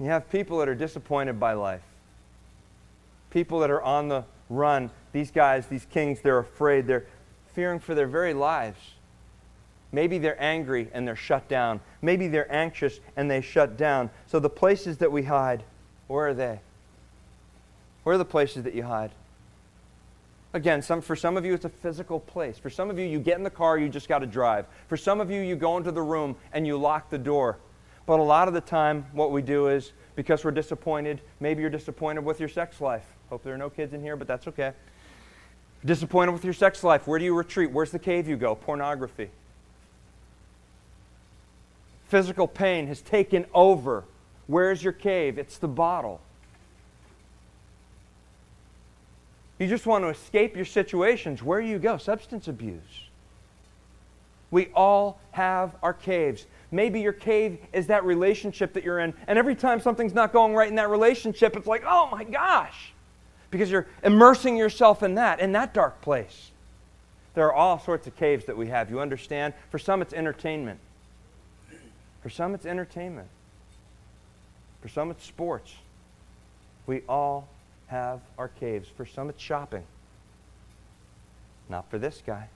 you 0.00 0.06
have 0.06 0.30
people 0.30 0.58
that 0.58 0.68
are 0.68 0.74
disappointed 0.74 1.38
by 1.38 1.52
life 1.52 1.82
people 3.36 3.60
that 3.60 3.70
are 3.70 3.82
on 3.82 4.08
the 4.08 4.24
run. 4.48 4.90
These 5.12 5.30
guys, 5.30 5.66
these 5.66 5.84
kings, 5.84 6.20
they're 6.22 6.38
afraid. 6.38 6.86
They're 6.86 7.04
fearing 7.54 7.80
for 7.80 7.94
their 7.94 8.06
very 8.06 8.32
lives. 8.32 8.78
Maybe 9.96 10.18
they're 10.18 10.36
angry 10.38 10.90
and 10.92 11.08
they're 11.08 11.16
shut 11.16 11.48
down. 11.48 11.80
Maybe 12.02 12.28
they're 12.28 12.54
anxious 12.54 13.00
and 13.16 13.30
they 13.30 13.40
shut 13.40 13.78
down. 13.78 14.10
So 14.26 14.38
the 14.38 14.50
places 14.50 14.98
that 14.98 15.10
we 15.10 15.22
hide, 15.22 15.64
where 16.06 16.28
are 16.28 16.34
they? 16.34 16.60
Where 18.02 18.14
are 18.14 18.18
the 18.18 18.24
places 18.26 18.64
that 18.64 18.74
you 18.74 18.82
hide? 18.82 19.10
Again, 20.52 20.82
some, 20.82 21.00
for 21.00 21.16
some 21.16 21.38
of 21.38 21.46
you, 21.46 21.54
it's 21.54 21.64
a 21.64 21.70
physical 21.70 22.20
place. 22.20 22.58
For 22.58 22.68
some 22.68 22.90
of 22.90 22.98
you, 22.98 23.06
you 23.06 23.18
get 23.18 23.38
in 23.38 23.42
the 23.42 23.48
car, 23.48 23.78
you 23.78 23.88
just 23.88 24.06
got 24.06 24.18
to 24.18 24.26
drive. 24.26 24.66
For 24.86 24.98
some 24.98 25.18
of 25.18 25.30
you, 25.30 25.40
you 25.40 25.56
go 25.56 25.78
into 25.78 25.92
the 25.92 26.02
room 26.02 26.36
and 26.52 26.66
you 26.66 26.76
lock 26.76 27.08
the 27.08 27.16
door. 27.16 27.56
But 28.04 28.20
a 28.20 28.22
lot 28.22 28.48
of 28.48 28.52
the 28.52 28.60
time, 28.60 29.06
what 29.14 29.32
we 29.32 29.40
do 29.40 29.68
is 29.68 29.92
because 30.14 30.44
we're 30.44 30.50
disappointed, 30.50 31.22
maybe 31.40 31.62
you're 31.62 31.70
disappointed 31.70 32.22
with 32.22 32.38
your 32.38 32.50
sex 32.50 32.82
life. 32.82 33.06
Hope 33.30 33.42
there 33.42 33.54
are 33.54 33.58
no 33.58 33.70
kids 33.70 33.94
in 33.94 34.02
here, 34.02 34.16
but 34.16 34.28
that's 34.28 34.46
okay. 34.46 34.74
Disappointed 35.86 36.32
with 36.32 36.44
your 36.44 36.52
sex 36.52 36.84
life. 36.84 37.06
Where 37.06 37.18
do 37.18 37.24
you 37.24 37.34
retreat? 37.34 37.70
Where's 37.70 37.92
the 37.92 37.98
cave 37.98 38.28
you 38.28 38.36
go? 38.36 38.54
Pornography. 38.54 39.30
Physical 42.08 42.46
pain 42.46 42.86
has 42.86 43.00
taken 43.00 43.46
over. 43.54 44.04
Where's 44.46 44.82
your 44.82 44.92
cave? 44.92 45.38
It's 45.38 45.58
the 45.58 45.68
bottle. 45.68 46.20
You 49.58 49.66
just 49.66 49.86
want 49.86 50.04
to 50.04 50.08
escape 50.08 50.54
your 50.54 50.64
situations. 50.64 51.42
Where 51.42 51.60
do 51.60 51.66
you 51.66 51.78
go? 51.78 51.96
Substance 51.96 52.46
abuse. 52.46 52.80
We 54.50 54.68
all 54.74 55.18
have 55.32 55.74
our 55.82 55.94
caves. 55.94 56.46
Maybe 56.70 57.00
your 57.00 57.12
cave 57.12 57.58
is 57.72 57.86
that 57.88 58.04
relationship 58.04 58.74
that 58.74 58.84
you're 58.84 59.00
in, 59.00 59.14
and 59.26 59.38
every 59.38 59.54
time 59.54 59.80
something's 59.80 60.14
not 60.14 60.32
going 60.32 60.54
right 60.54 60.68
in 60.68 60.76
that 60.76 60.90
relationship, 60.90 61.56
it's 61.56 61.66
like, 61.66 61.82
oh 61.86 62.08
my 62.12 62.22
gosh 62.24 62.92
because 63.50 63.70
you're 63.70 63.86
immersing 64.02 64.56
yourself 64.56 65.02
in 65.02 65.14
that, 65.14 65.40
in 65.40 65.52
that 65.52 65.72
dark 65.72 66.00
place. 66.00 66.50
There 67.34 67.46
are 67.46 67.54
all 67.54 67.78
sorts 67.78 68.06
of 68.06 68.16
caves 68.16 68.46
that 68.46 68.56
we 68.56 68.68
have. 68.68 68.90
You 68.90 69.00
understand? 69.00 69.54
For 69.70 69.78
some, 69.78 70.02
it's 70.02 70.14
entertainment. 70.14 70.80
For 72.26 72.30
some, 72.30 72.56
it's 72.56 72.66
entertainment. 72.66 73.28
For 74.82 74.88
some, 74.88 75.12
it's 75.12 75.24
sports. 75.24 75.72
We 76.88 77.02
all 77.08 77.46
have 77.86 78.18
our 78.36 78.48
caves. 78.48 78.88
For 78.88 79.06
some, 79.06 79.28
it's 79.28 79.40
shopping. 79.40 79.84
Not 81.68 81.88
for 81.88 81.98
this 81.98 82.24
guy. 82.26 82.48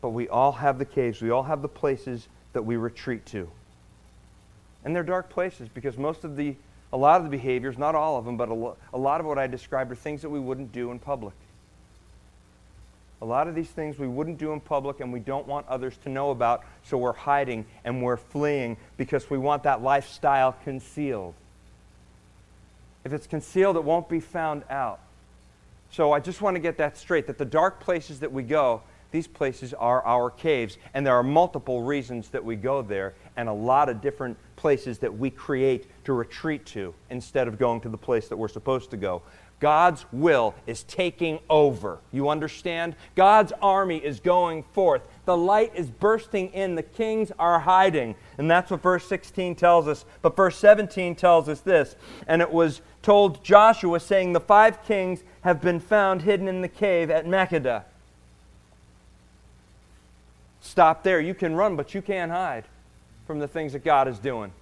But 0.00 0.08
we 0.08 0.26
all 0.26 0.52
have 0.52 0.78
the 0.78 0.86
caves. 0.86 1.20
We 1.20 1.28
all 1.28 1.42
have 1.42 1.60
the 1.60 1.68
places 1.68 2.28
that 2.54 2.62
we 2.62 2.76
retreat 2.76 3.26
to. 3.26 3.46
And 4.86 4.96
they're 4.96 5.02
dark 5.02 5.28
places 5.28 5.68
because 5.68 5.98
most 5.98 6.24
of 6.24 6.34
the 6.34 6.56
a 6.94 6.96
lot 6.96 7.18
of 7.18 7.24
the 7.24 7.30
behaviors, 7.30 7.76
not 7.76 7.94
all 7.94 8.16
of 8.16 8.24
them, 8.24 8.38
but 8.38 8.48
a, 8.48 8.54
lo- 8.54 8.78
a 8.94 8.98
lot 8.98 9.20
of 9.20 9.26
what 9.26 9.36
I 9.36 9.46
described 9.46 9.92
are 9.92 9.96
things 9.96 10.22
that 10.22 10.30
we 10.30 10.40
wouldn't 10.40 10.72
do 10.72 10.92
in 10.92 10.98
public. 10.98 11.34
A 13.20 13.24
lot 13.24 13.48
of 13.48 13.54
these 13.54 13.68
things 13.68 13.98
we 13.98 14.06
wouldn't 14.06 14.38
do 14.38 14.52
in 14.52 14.60
public 14.60 15.00
and 15.00 15.12
we 15.12 15.18
don't 15.18 15.46
want 15.46 15.66
others 15.68 15.96
to 16.04 16.08
know 16.08 16.30
about, 16.30 16.64
so 16.84 16.96
we're 16.96 17.12
hiding 17.12 17.66
and 17.84 18.02
we're 18.02 18.16
fleeing 18.16 18.76
because 18.96 19.28
we 19.28 19.38
want 19.38 19.64
that 19.64 19.82
lifestyle 19.82 20.56
concealed. 20.64 21.34
If 23.04 23.12
it's 23.12 23.26
concealed, 23.26 23.76
it 23.76 23.84
won't 23.84 24.08
be 24.08 24.20
found 24.20 24.62
out. 24.70 25.00
So 25.90 26.12
I 26.12 26.20
just 26.20 26.42
want 26.42 26.54
to 26.56 26.60
get 26.60 26.76
that 26.78 26.96
straight 26.96 27.26
that 27.26 27.38
the 27.38 27.44
dark 27.44 27.80
places 27.80 28.20
that 28.20 28.32
we 28.32 28.42
go, 28.42 28.82
these 29.10 29.26
places 29.26 29.72
are 29.74 30.04
our 30.04 30.30
caves. 30.30 30.76
And 30.94 31.06
there 31.06 31.14
are 31.14 31.22
multiple 31.22 31.82
reasons 31.82 32.28
that 32.28 32.44
we 32.44 32.54
go 32.56 32.82
there 32.82 33.14
and 33.36 33.48
a 33.48 33.52
lot 33.52 33.88
of 33.88 34.00
different 34.00 34.36
places 34.56 34.98
that 34.98 35.16
we 35.16 35.30
create 35.30 35.86
to 36.04 36.12
retreat 36.12 36.66
to 36.66 36.94
instead 37.10 37.48
of 37.48 37.58
going 37.58 37.80
to 37.80 37.88
the 37.88 37.96
place 37.96 38.28
that 38.28 38.36
we're 38.36 38.48
supposed 38.48 38.90
to 38.90 38.96
go. 38.96 39.22
God's 39.60 40.04
will 40.12 40.54
is 40.66 40.84
taking 40.84 41.40
over. 41.50 41.98
You 42.12 42.28
understand? 42.28 42.94
God's 43.16 43.52
army 43.60 43.96
is 43.96 44.20
going 44.20 44.62
forth. 44.62 45.02
The 45.24 45.36
light 45.36 45.72
is 45.74 45.90
bursting 45.90 46.50
in. 46.50 46.76
The 46.76 46.82
kings 46.82 47.32
are 47.38 47.58
hiding. 47.60 48.14
And 48.38 48.48
that's 48.48 48.70
what 48.70 48.82
verse 48.82 49.06
16 49.08 49.56
tells 49.56 49.88
us. 49.88 50.04
But 50.22 50.36
verse 50.36 50.56
17 50.56 51.16
tells 51.16 51.48
us 51.48 51.60
this. 51.60 51.96
And 52.28 52.40
it 52.40 52.52
was 52.52 52.82
told 53.02 53.42
Joshua, 53.42 53.98
saying, 53.98 54.32
The 54.32 54.40
five 54.40 54.84
kings 54.84 55.24
have 55.40 55.60
been 55.60 55.80
found 55.80 56.22
hidden 56.22 56.46
in 56.46 56.60
the 56.60 56.68
cave 56.68 57.10
at 57.10 57.26
Makkedah. 57.26 57.82
Stop 60.60 61.02
there. 61.02 61.20
You 61.20 61.34
can 61.34 61.56
run, 61.56 61.74
but 61.74 61.94
you 61.94 62.02
can't 62.02 62.30
hide 62.30 62.64
from 63.26 63.40
the 63.40 63.48
things 63.48 63.72
that 63.72 63.84
God 63.84 64.06
is 64.06 64.18
doing. 64.18 64.52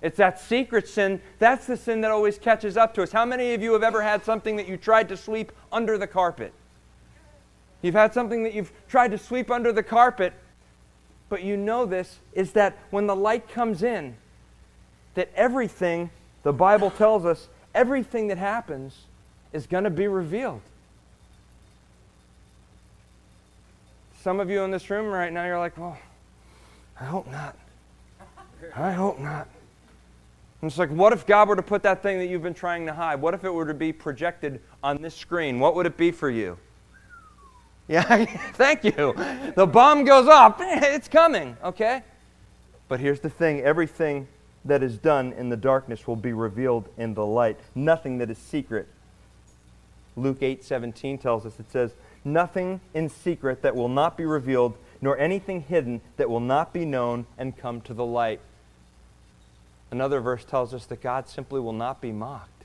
It's 0.00 0.16
that 0.18 0.40
secret 0.40 0.88
sin. 0.88 1.20
That's 1.38 1.66
the 1.66 1.76
sin 1.76 2.00
that 2.02 2.10
always 2.10 2.38
catches 2.38 2.76
up 2.76 2.94
to 2.94 3.02
us. 3.02 3.10
How 3.10 3.24
many 3.24 3.54
of 3.54 3.62
you 3.62 3.72
have 3.72 3.82
ever 3.82 4.02
had 4.02 4.24
something 4.24 4.56
that 4.56 4.68
you 4.68 4.76
tried 4.76 5.08
to 5.08 5.16
sweep 5.16 5.50
under 5.72 5.98
the 5.98 6.06
carpet? 6.06 6.52
You've 7.82 7.94
had 7.94 8.14
something 8.14 8.42
that 8.44 8.54
you've 8.54 8.72
tried 8.88 9.10
to 9.12 9.18
sweep 9.18 9.50
under 9.50 9.72
the 9.72 9.82
carpet, 9.82 10.32
but 11.28 11.42
you 11.42 11.56
know 11.56 11.86
this 11.86 12.18
is 12.32 12.52
that 12.52 12.76
when 12.90 13.06
the 13.06 13.16
light 13.16 13.48
comes 13.48 13.82
in, 13.82 14.16
that 15.14 15.30
everything, 15.34 16.10
the 16.42 16.52
Bible 16.52 16.90
tells 16.90 17.24
us, 17.24 17.48
everything 17.74 18.28
that 18.28 18.38
happens 18.38 19.06
is 19.52 19.66
going 19.66 19.84
to 19.84 19.90
be 19.90 20.06
revealed. 20.06 20.60
Some 24.20 24.40
of 24.40 24.50
you 24.50 24.62
in 24.62 24.70
this 24.70 24.90
room 24.90 25.06
right 25.06 25.32
now, 25.32 25.44
you're 25.44 25.58
like, 25.58 25.78
well, 25.78 25.98
I 27.00 27.04
hope 27.04 27.30
not. 27.30 27.56
I 28.74 28.92
hope 28.92 29.18
not. 29.20 29.48
And 30.60 30.68
it's 30.68 30.78
like, 30.78 30.90
what 30.90 31.12
if 31.12 31.24
God 31.24 31.48
were 31.48 31.56
to 31.56 31.62
put 31.62 31.82
that 31.84 32.02
thing 32.02 32.18
that 32.18 32.26
you've 32.26 32.42
been 32.42 32.54
trying 32.54 32.86
to 32.86 32.92
hide? 32.92 33.20
What 33.20 33.32
if 33.34 33.44
it 33.44 33.50
were 33.50 33.66
to 33.66 33.74
be 33.74 33.92
projected 33.92 34.60
on 34.82 35.00
this 35.00 35.14
screen? 35.14 35.60
What 35.60 35.76
would 35.76 35.86
it 35.86 35.96
be 35.96 36.10
for 36.10 36.28
you? 36.28 36.58
Yeah, 37.86 38.24
thank 38.54 38.84
you. 38.84 39.14
The 39.54 39.66
bomb 39.66 40.04
goes 40.04 40.28
off. 40.28 40.56
It's 40.60 41.08
coming, 41.08 41.56
okay? 41.62 42.02
But 42.88 43.00
here's 43.00 43.20
the 43.20 43.30
thing 43.30 43.60
everything 43.60 44.26
that 44.64 44.82
is 44.82 44.98
done 44.98 45.32
in 45.32 45.48
the 45.48 45.56
darkness 45.56 46.06
will 46.06 46.16
be 46.16 46.32
revealed 46.32 46.88
in 46.96 47.14
the 47.14 47.24
light. 47.24 47.58
Nothing 47.74 48.18
that 48.18 48.30
is 48.30 48.38
secret. 48.38 48.88
Luke 50.16 50.42
8 50.42 50.64
17 50.64 51.18
tells 51.18 51.46
us 51.46 51.60
it 51.60 51.70
says, 51.70 51.92
Nothing 52.24 52.80
in 52.94 53.08
secret 53.08 53.62
that 53.62 53.76
will 53.76 53.88
not 53.88 54.16
be 54.16 54.24
revealed, 54.24 54.76
nor 55.00 55.16
anything 55.18 55.62
hidden 55.62 56.00
that 56.16 56.28
will 56.28 56.40
not 56.40 56.72
be 56.72 56.84
known 56.84 57.26
and 57.38 57.56
come 57.56 57.80
to 57.82 57.94
the 57.94 58.04
light. 58.04 58.40
Another 59.90 60.20
verse 60.20 60.44
tells 60.44 60.74
us 60.74 60.86
that 60.86 61.00
God 61.00 61.28
simply 61.28 61.60
will 61.60 61.72
not 61.72 62.00
be 62.00 62.12
mocked. 62.12 62.64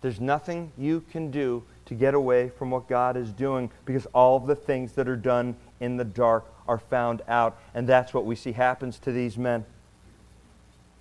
There's 0.00 0.20
nothing 0.20 0.72
you 0.78 1.02
can 1.10 1.30
do 1.30 1.62
to 1.86 1.94
get 1.94 2.14
away 2.14 2.48
from 2.48 2.70
what 2.70 2.88
God 2.88 3.16
is 3.16 3.32
doing 3.32 3.70
because 3.84 4.06
all 4.06 4.36
of 4.36 4.46
the 4.46 4.56
things 4.56 4.92
that 4.92 5.08
are 5.08 5.16
done 5.16 5.56
in 5.78 5.96
the 5.96 6.04
dark 6.04 6.46
are 6.66 6.78
found 6.78 7.22
out. 7.28 7.58
And 7.74 7.86
that's 7.86 8.14
what 8.14 8.24
we 8.24 8.34
see 8.34 8.52
happens 8.52 8.98
to 9.00 9.12
these 9.12 9.36
men. 9.36 9.66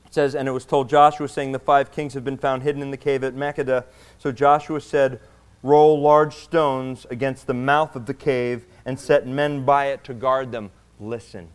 It 0.05 0.13
says, 0.13 0.35
And 0.35 0.47
it 0.47 0.51
was 0.51 0.65
told 0.65 0.89
Joshua, 0.89 1.27
saying, 1.27 1.51
The 1.51 1.59
five 1.59 1.91
kings 1.91 2.13
have 2.15 2.25
been 2.25 2.37
found 2.37 2.63
hidden 2.63 2.81
in 2.81 2.91
the 2.91 2.97
cave 2.97 3.23
at 3.23 3.35
Makkedah. 3.35 3.85
So 4.17 4.31
Joshua 4.31 4.81
said, 4.81 5.19
Roll 5.61 6.01
large 6.01 6.35
stones 6.35 7.05
against 7.09 7.45
the 7.45 7.53
mouth 7.53 7.95
of 7.95 8.05
the 8.05 8.13
cave 8.13 8.65
and 8.85 8.99
set 8.99 9.27
men 9.27 9.65
by 9.65 9.87
it 9.87 10.03
to 10.05 10.13
guard 10.13 10.51
them. 10.51 10.71
Listen. 10.99 11.49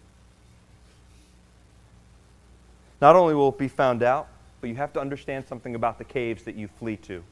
Not 3.05 3.17
only 3.17 3.35
will 3.35 3.51
it 3.51 3.59
be 3.59 3.69
found 3.69 4.03
out, 4.03 4.29
but 4.63 4.71
you 4.71 4.77
have 4.77 4.95
to 4.95 4.99
understand 4.99 5.45
something 5.47 5.75
about 5.75 5.99
the 5.99 6.05
caves 6.05 6.45
that 6.45 6.55
you 6.55 6.69
flee 6.69 6.97
to. 6.97 7.23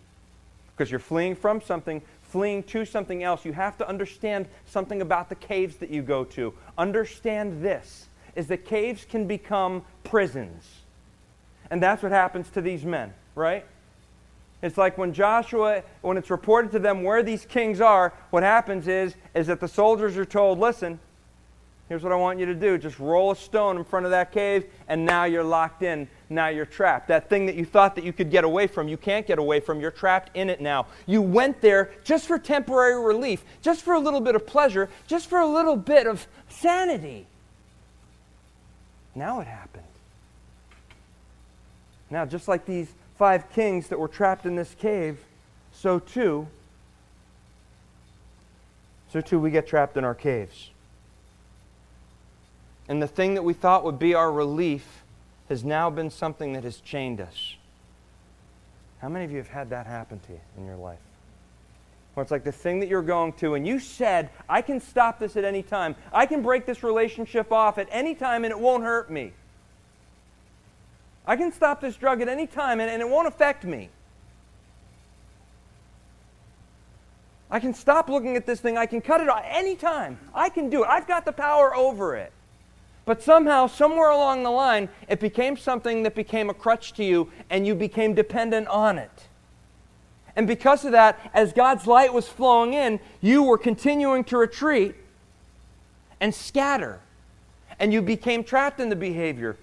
Because 0.77 0.91
you're 0.91 1.01
fleeing 1.01 1.35
from 1.35 1.63
something, 1.63 2.03
fleeing 2.21 2.63
to 2.65 2.85
something 2.85 3.23
else. 3.23 3.47
You 3.47 3.55
have 3.55 3.79
to 3.79 3.89
understand 3.89 4.49
something 4.67 5.01
about 5.01 5.31
the 5.31 5.35
caves 5.35 5.77
that 5.77 5.89
you 5.89 6.03
go 6.03 6.25
to. 6.25 6.53
Understand 6.77 7.65
this 7.65 8.09
is 8.37 8.49
that 8.49 8.67
caves 8.67 9.07
can 9.07 9.27
become 9.27 9.83
prisons. 10.05 10.63
And 11.71 11.83
that's 11.83 12.03
what 12.03 12.13
happens 12.13 12.51
to 12.51 12.61
these 12.61 12.85
men, 12.85 13.15
right? 13.35 13.65
It's 14.61 14.77
like 14.77 14.99
when 14.99 15.15
Joshua, 15.15 15.85
when 16.03 16.19
it's 16.19 16.29
reported 16.29 16.71
to 16.73 16.81
them 16.81 17.03
where 17.03 17.23
these 17.23 17.47
kings 17.47 17.81
are, 17.81 18.13
what 18.29 18.43
happens 18.43 18.89
is, 18.89 19.15
is 19.35 19.47
that 19.47 19.61
the 19.61 19.69
soldiers 19.69 20.19
are 20.19 20.27
told, 20.27 20.59
listen, 20.59 21.01
here's 21.89 22.03
what 22.03 22.13
I 22.13 22.17
want 22.17 22.39
you 22.39 22.47
to 22.47 22.55
do. 22.55 22.79
Just 22.79 22.99
roll 22.99 23.31
a 23.31 23.37
stone 23.37 23.77
in 23.77 23.85
front 23.85 24.07
of 24.07 24.11
that 24.13 24.33
cave, 24.33 24.65
and 24.89 25.05
now 25.05 25.25
you're 25.25 25.45
locked 25.45 25.83
in. 25.83 26.09
Now 26.31 26.49
you're 26.49 26.67
trapped. 26.67 27.09
That 27.09 27.29
thing 27.29 27.47
that 27.47 27.55
you 27.55 27.65
thought 27.65 27.95
that 27.97 28.05
you 28.05 28.13
could 28.13 28.31
get 28.31 28.45
away 28.45 28.67
from, 28.67 28.89
you 28.89 28.97
can't 28.97 29.27
get 29.27 29.39
away 29.39 29.61
from. 29.61 29.81
You're 29.81 29.91
trapped 29.91 30.35
in 30.35 30.49
it 30.49 30.61
now. 30.61 30.87
You 31.07 31.21
went 31.21 31.61
there 31.61 31.91
just 32.05 32.27
for 32.27 32.39
temporary 32.39 33.03
relief, 33.05 33.45
just 33.61 33.83
for 33.83 33.95
a 33.95 34.01
little 34.01 34.21
bit 34.21 34.35
of 34.35 34.47
pleasure, 34.47 34.89
just 35.07 35.29
for 35.29 35.41
a 35.41 35.47
little 35.47 35.77
bit 35.77 36.07
of 36.07 36.27
sanity. 36.49 37.27
Now 39.15 39.41
it 39.41 39.47
happened. 39.47 39.85
Now, 42.11 42.27
just 42.27 42.47
like 42.47 42.67
these 42.67 42.93
five 43.17 43.51
kings 43.53 43.89
that 43.89 43.99
were 43.99 44.09
trapped 44.09 44.45
in 44.45 44.55
this 44.55 44.75
cave, 44.75 45.19
so 45.73 45.99
too, 45.99 46.47
so 49.11 49.21
too 49.23 49.39
we 49.39 49.51
get 49.51 49.67
trapped 49.67 49.97
in 49.97 50.05
our 50.05 50.15
caves. 50.15 50.72
And 52.93 53.01
the 53.01 53.09
thing 53.09 53.33
that 53.37 53.43
we 53.43 53.55
thought 53.55 53.85
would 53.85 53.99
be 53.99 54.13
our 54.13 54.31
relief 54.31 55.03
has 55.49 55.65
now 55.65 55.89
been 55.89 56.11
something 56.11 56.53
that 56.53 56.65
has 56.65 56.79
chained 56.79 57.23
us. 57.23 57.57
How 58.99 59.09
many 59.09 59.25
of 59.25 59.31
you 59.31 59.39
have 59.39 59.49
had 59.49 59.71
that 59.71 59.87
happen 59.87 60.21
to 60.27 60.33
you 60.33 60.41
in 60.59 60.67
your 60.67 60.77
life? 60.77 60.99
Where 62.13 62.21
it's 62.21 62.31
like 62.31 62.45
the 62.45 62.53
thing 62.53 62.81
that 62.81 62.91
you're 62.91 63.01
going 63.01 63.33
to, 63.39 63.55
and 63.55 63.67
you 63.67 63.81
said, 63.81 64.29
I 64.47 64.61
can 64.61 64.79
stop 64.79 65.19
this 65.19 65.39
at 65.39 65.45
any 65.45 65.63
time. 65.63 65.97
I 66.13 66.27
can 66.27 66.43
break 66.43 66.67
this 66.67 66.83
relationship 66.83 67.51
off 67.51 67.79
at 67.79 67.89
any 67.91 68.15
time 68.15 68.45
and 68.45 68.53
it 68.53 68.61
won't 68.61 68.83
hurt 68.83 69.11
me. 69.11 69.33
I 71.27 71.37
can 71.37 71.51
stop 71.51 71.81
this 71.81 71.97
drug 71.97 72.21
at 72.21 72.29
any 72.29 72.47
time 72.47 72.79
and, 72.79 72.91
and 72.91 73.01
it 73.01 73.09
won't 73.09 73.27
affect 73.27 73.65
me. 73.65 73.89
I 77.51 77.59
can 77.59 77.73
stop 77.73 78.11
looking 78.11 78.37
at 78.37 78.45
this 78.45 78.61
thing. 78.61 78.77
I 78.77 78.85
can 78.85 79.01
cut 79.01 79.23
it 79.23 79.31
off 79.31 79.45
any 79.49 79.77
time. 79.77 80.19
I 80.35 80.51
can 80.51 80.69
do 80.69 80.85
it. 80.85 80.89
I've 80.91 81.09
got 81.09 81.25
the 81.25 81.33
power 81.33 81.75
over 81.75 82.17
it. 82.17 82.35
But 83.05 83.23
somehow, 83.23 83.67
somewhere 83.67 84.11
along 84.11 84.43
the 84.43 84.51
line, 84.51 84.89
it 85.09 85.19
became 85.19 85.57
something 85.57 86.05
that 86.05 86.15
became 86.15 86.49
a 86.49 86.55
crutch 86.55 86.93
to 86.95 87.05
you 87.05 87.31
and 87.51 87.67
you 87.67 87.75
became 87.75 88.15
dependent 88.15 88.69
on 88.69 88.99
it. 88.99 89.29
And 90.37 90.47
because 90.47 90.85
of 90.85 90.93
that, 90.93 91.19
as 91.35 91.53
God's 91.53 91.87
light 91.87 92.15
was 92.15 92.29
flowing 92.29 92.75
in, 92.75 93.01
you 93.21 93.43
were 93.43 93.59
continuing 93.59 94.25
to 94.25 94.39
retreat 94.39 94.95
and 96.21 96.35
scatter. 96.35 97.01
And 97.79 97.93
you 97.93 98.01
became 98.01 98.45
trapped 98.45 98.79
in 98.81 98.89
the 98.89 98.97
behavior. 98.97 99.57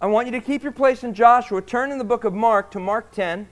I 0.00 0.06
want 0.06 0.26
you 0.26 0.32
to 0.32 0.40
keep 0.40 0.62
your 0.62 0.72
place 0.72 1.04
in 1.04 1.14
Joshua. 1.14 1.62
Turn 1.62 1.92
in 1.92 1.98
the 1.98 2.04
book 2.04 2.24
of 2.24 2.34
Mark 2.34 2.70
to 2.72 2.80
Mark 2.80 3.12
10. 3.12 3.46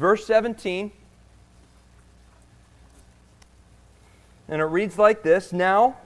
Verse 0.00 0.24
17. 0.24 0.90
And 4.48 4.60
it 4.60 4.64
reads 4.64 4.98
like 4.98 5.22
this 5.22 5.52
Now, 5.52 5.98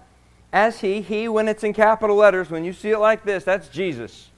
as 0.53 0.81
he, 0.81 1.01
he, 1.01 1.29
when 1.29 1.49
it's 1.49 1.65
in 1.65 1.73
capital 1.73 2.17
letters, 2.17 2.51
when 2.51 2.65
you 2.65 2.73
see 2.75 2.91
it 2.91 2.99
like 2.99 3.25
this, 3.25 3.45
that's 3.45 3.69
Jesus. 3.69 4.31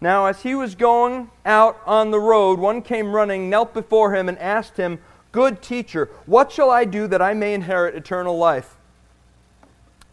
Now, 0.00 0.26
as 0.26 0.42
he 0.42 0.54
was 0.54 0.74
going 0.74 1.30
out 1.44 1.80
on 1.84 2.10
the 2.10 2.20
road, 2.20 2.58
one 2.58 2.80
came 2.80 3.12
running, 3.12 3.50
knelt 3.50 3.74
before 3.74 4.14
him, 4.14 4.28
and 4.28 4.38
asked 4.38 4.76
him, 4.76 5.00
Good 5.32 5.60
teacher, 5.60 6.08
what 6.24 6.52
shall 6.52 6.70
I 6.70 6.84
do 6.84 7.06
that 7.08 7.20
I 7.20 7.34
may 7.34 7.52
inherit 7.52 7.94
eternal 7.94 8.38
life? 8.38 8.76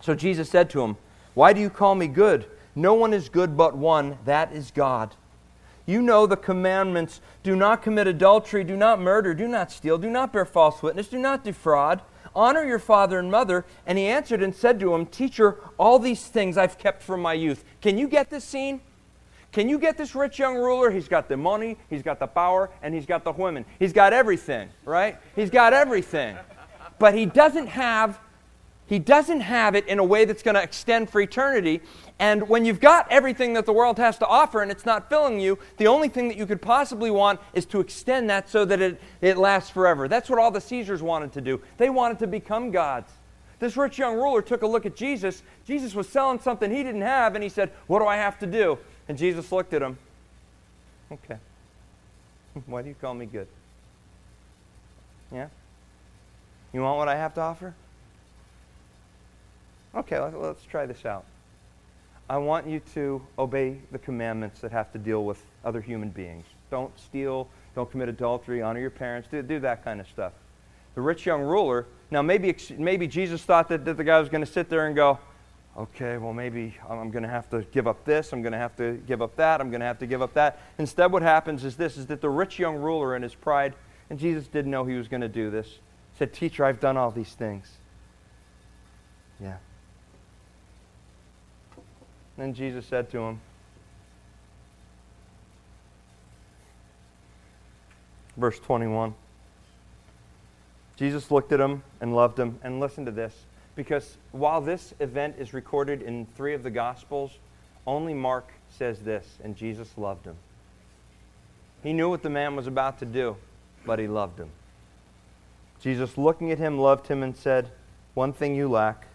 So 0.01 0.15
Jesus 0.15 0.49
said 0.49 0.69
to 0.71 0.81
him, 0.81 0.97
Why 1.33 1.53
do 1.53 1.61
you 1.61 1.69
call 1.69 1.95
me 1.95 2.07
good? 2.07 2.45
No 2.75 2.93
one 2.93 3.13
is 3.13 3.29
good 3.29 3.55
but 3.55 3.77
one, 3.77 4.17
that 4.25 4.51
is 4.51 4.71
God. 4.71 5.15
You 5.85 6.01
know 6.01 6.25
the 6.25 6.37
commandments 6.37 7.19
do 7.43 7.55
not 7.55 7.81
commit 7.81 8.07
adultery, 8.07 8.63
do 8.63 8.77
not 8.77 9.01
murder, 9.01 9.33
do 9.33 9.47
not 9.47 9.71
steal, 9.71 9.97
do 9.97 10.09
not 10.09 10.31
bear 10.31 10.45
false 10.45 10.81
witness, 10.81 11.07
do 11.07 11.17
not 11.17 11.43
defraud, 11.43 12.01
honor 12.35 12.63
your 12.63 12.79
father 12.79 13.19
and 13.19 13.29
mother. 13.29 13.65
And 13.85 13.97
he 13.97 14.05
answered 14.05 14.41
and 14.41 14.55
said 14.55 14.79
to 14.79 14.93
him, 14.93 15.05
Teacher, 15.05 15.57
all 15.77 15.99
these 15.99 16.25
things 16.25 16.57
I've 16.57 16.77
kept 16.77 17.03
from 17.03 17.21
my 17.21 17.33
youth. 17.33 17.65
Can 17.81 17.97
you 17.97 18.07
get 18.07 18.29
this 18.29 18.45
scene? 18.45 18.81
Can 19.51 19.69
you 19.69 19.77
get 19.77 19.97
this 19.97 20.15
rich 20.15 20.39
young 20.39 20.55
ruler? 20.55 20.89
He's 20.89 21.07
got 21.07 21.29
the 21.29 21.37
money, 21.37 21.77
he's 21.89 22.01
got 22.01 22.19
the 22.19 22.27
power, 22.27 22.71
and 22.81 22.93
he's 22.93 23.05
got 23.05 23.23
the 23.23 23.31
women. 23.31 23.65
He's 23.77 23.93
got 23.93 24.11
everything, 24.11 24.69
right? 24.83 25.17
He's 25.35 25.51
got 25.51 25.73
everything. 25.73 26.37
But 26.97 27.13
he 27.13 27.25
doesn't 27.25 27.67
have 27.67 28.19
he 28.85 28.99
doesn't 28.99 29.41
have 29.41 29.75
it 29.75 29.87
in 29.87 29.99
a 29.99 30.03
way 30.03 30.25
that's 30.25 30.43
going 30.43 30.55
to 30.55 30.61
extend 30.61 31.09
for 31.09 31.21
eternity. 31.21 31.81
And 32.19 32.47
when 32.49 32.65
you've 32.65 32.79
got 32.79 33.09
everything 33.11 33.53
that 33.53 33.65
the 33.65 33.73
world 33.73 33.97
has 33.97 34.17
to 34.19 34.27
offer 34.27 34.61
and 34.61 34.69
it's 34.69 34.85
not 34.85 35.09
filling 35.09 35.39
you, 35.39 35.57
the 35.77 35.87
only 35.87 36.09
thing 36.09 36.27
that 36.27 36.37
you 36.37 36.45
could 36.45 36.61
possibly 36.61 37.09
want 37.09 37.39
is 37.53 37.65
to 37.67 37.79
extend 37.79 38.29
that 38.29 38.49
so 38.49 38.65
that 38.65 38.81
it, 38.81 39.01
it 39.21 39.37
lasts 39.37 39.69
forever. 39.69 40.07
That's 40.07 40.29
what 40.29 40.39
all 40.39 40.51
the 40.51 40.61
Caesars 40.61 41.01
wanted 41.01 41.31
to 41.33 41.41
do. 41.41 41.61
They 41.77 41.89
wanted 41.89 42.19
to 42.19 42.27
become 42.27 42.71
gods. 42.71 43.11
This 43.59 43.77
rich 43.77 43.97
young 43.97 44.15
ruler 44.15 44.41
took 44.41 44.61
a 44.61 44.67
look 44.67 44.85
at 44.85 44.95
Jesus. 44.95 45.41
Jesus 45.65 45.95
was 45.95 46.09
selling 46.09 46.39
something 46.39 46.69
he 46.69 46.83
didn't 46.83 47.01
have, 47.01 47.35
and 47.35 47.43
he 47.43 47.49
said, 47.49 47.71
What 47.87 47.99
do 47.99 48.05
I 48.05 48.17
have 48.17 48.37
to 48.39 48.45
do? 48.45 48.77
And 49.07 49.17
Jesus 49.17 49.51
looked 49.51 49.73
at 49.73 49.81
him. 49.81 49.97
Okay. 51.09 51.37
Why 52.65 52.81
do 52.81 52.89
you 52.89 52.95
call 52.99 53.13
me 53.13 53.25
good? 53.25 53.47
Yeah? 55.31 55.47
You 56.73 56.81
want 56.81 56.97
what 56.97 57.07
I 57.07 57.15
have 57.15 57.33
to 57.35 57.41
offer? 57.41 57.73
Okay, 59.95 60.19
let's 60.19 60.63
try 60.65 60.85
this 60.85 61.05
out. 61.05 61.25
I 62.29 62.37
want 62.37 62.67
you 62.67 62.81
to 62.93 63.21
obey 63.37 63.77
the 63.91 63.99
commandments 63.99 64.59
that 64.61 64.71
have 64.71 64.91
to 64.93 64.97
deal 64.97 65.23
with 65.25 65.43
other 65.63 65.81
human 65.81 66.09
beings. 66.09 66.45
Don't 66.71 66.97
steal, 66.97 67.47
don't 67.75 67.89
commit 67.91 68.09
adultery, 68.09 68.61
honor 68.61 68.79
your 68.79 68.89
parents, 68.89 69.27
do, 69.29 69.41
do 69.43 69.59
that 69.59 69.83
kind 69.83 69.99
of 69.99 70.07
stuff. 70.07 70.33
The 70.95 71.01
rich 71.01 71.25
young 71.25 71.41
ruler, 71.41 71.85
now 72.11 72.21
maybe, 72.21 72.55
maybe 72.77 73.07
Jesus 73.07 73.43
thought 73.43 73.67
that, 73.69 73.85
that 73.85 73.97
the 73.97 74.03
guy 74.03 74.19
was 74.19 74.29
going 74.29 74.43
to 74.43 74.51
sit 74.51 74.69
there 74.69 74.87
and 74.87 74.95
go, 74.95 75.19
okay, 75.77 76.17
well, 76.17 76.33
maybe 76.33 76.75
I'm 76.89 77.11
going 77.11 77.23
to 77.23 77.29
have 77.29 77.49
to 77.49 77.63
give 77.71 77.87
up 77.87 78.05
this, 78.05 78.31
I'm 78.31 78.41
going 78.41 78.53
to 78.53 78.59
have 78.59 78.75
to 78.77 78.93
give 79.05 79.21
up 79.21 79.35
that, 79.35 79.59
I'm 79.59 79.69
going 79.69 79.81
to 79.81 79.87
have 79.87 79.99
to 79.99 80.07
give 80.07 80.21
up 80.21 80.33
that. 80.35 80.59
Instead, 80.77 81.11
what 81.11 81.21
happens 81.21 81.63
is 81.63 81.75
this, 81.75 81.97
is 81.97 82.07
that 82.07 82.21
the 82.21 82.29
rich 82.29 82.57
young 82.57 82.77
ruler 82.77 83.15
in 83.15 83.21
his 83.21 83.35
pride, 83.35 83.73
and 84.09 84.17
Jesus 84.17 84.47
didn't 84.47 84.71
know 84.71 84.85
he 84.85 84.95
was 84.95 85.07
going 85.07 85.21
to 85.21 85.29
do 85.29 85.49
this, 85.49 85.79
said, 86.17 86.31
teacher, 86.31 86.63
I've 86.63 86.79
done 86.79 86.95
all 86.95 87.11
these 87.11 87.33
things. 87.33 87.69
Yeah. 89.41 89.57
Then 92.37 92.53
Jesus 92.53 92.85
said 92.85 93.09
to 93.11 93.19
him, 93.19 93.41
verse 98.37 98.59
21. 98.59 99.13
Jesus 100.95 101.31
looked 101.31 101.51
at 101.51 101.59
him 101.59 101.83
and 102.01 102.15
loved 102.15 102.39
him. 102.39 102.59
And 102.63 102.79
listen 102.79 103.05
to 103.05 103.11
this 103.11 103.45
Because 103.75 104.17
while 104.31 104.61
this 104.61 104.93
event 104.99 105.35
is 105.39 105.53
recorded 105.53 106.01
in 106.01 106.27
three 106.35 106.53
of 106.53 106.63
the 106.63 106.71
Gospels, 106.71 107.31
only 107.85 108.13
Mark 108.13 108.51
says 108.69 108.99
this, 108.99 109.25
and 109.43 109.55
Jesus 109.55 109.89
loved 109.97 110.25
him. 110.25 110.35
He 111.83 111.91
knew 111.91 112.09
what 112.09 112.23
the 112.23 112.29
man 112.29 112.55
was 112.55 112.67
about 112.67 112.99
to 112.99 113.05
do, 113.05 113.35
but 113.85 113.99
he 113.99 114.07
loved 114.07 114.39
him. 114.39 114.49
Jesus, 115.81 116.17
looking 116.17 116.49
at 116.49 116.59
him, 116.59 116.79
loved 116.79 117.07
him 117.07 117.23
and 117.23 117.35
said, 117.35 117.71
One 118.13 118.31
thing 118.31 118.55
you 118.55 118.69
lack. 118.69 119.07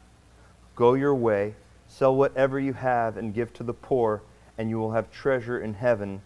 Go 0.76 0.94
your 0.94 1.14
way, 1.14 1.54
sell 1.88 2.14
whatever 2.14 2.60
you 2.60 2.74
have, 2.74 3.16
and 3.16 3.34
give 3.34 3.52
to 3.54 3.62
the 3.64 3.74
poor, 3.74 4.22
and 4.56 4.70
you 4.70 4.78
will 4.78 4.92
have 4.92 5.10
treasure 5.10 5.58
in 5.58 5.74
heaven. 5.74 6.22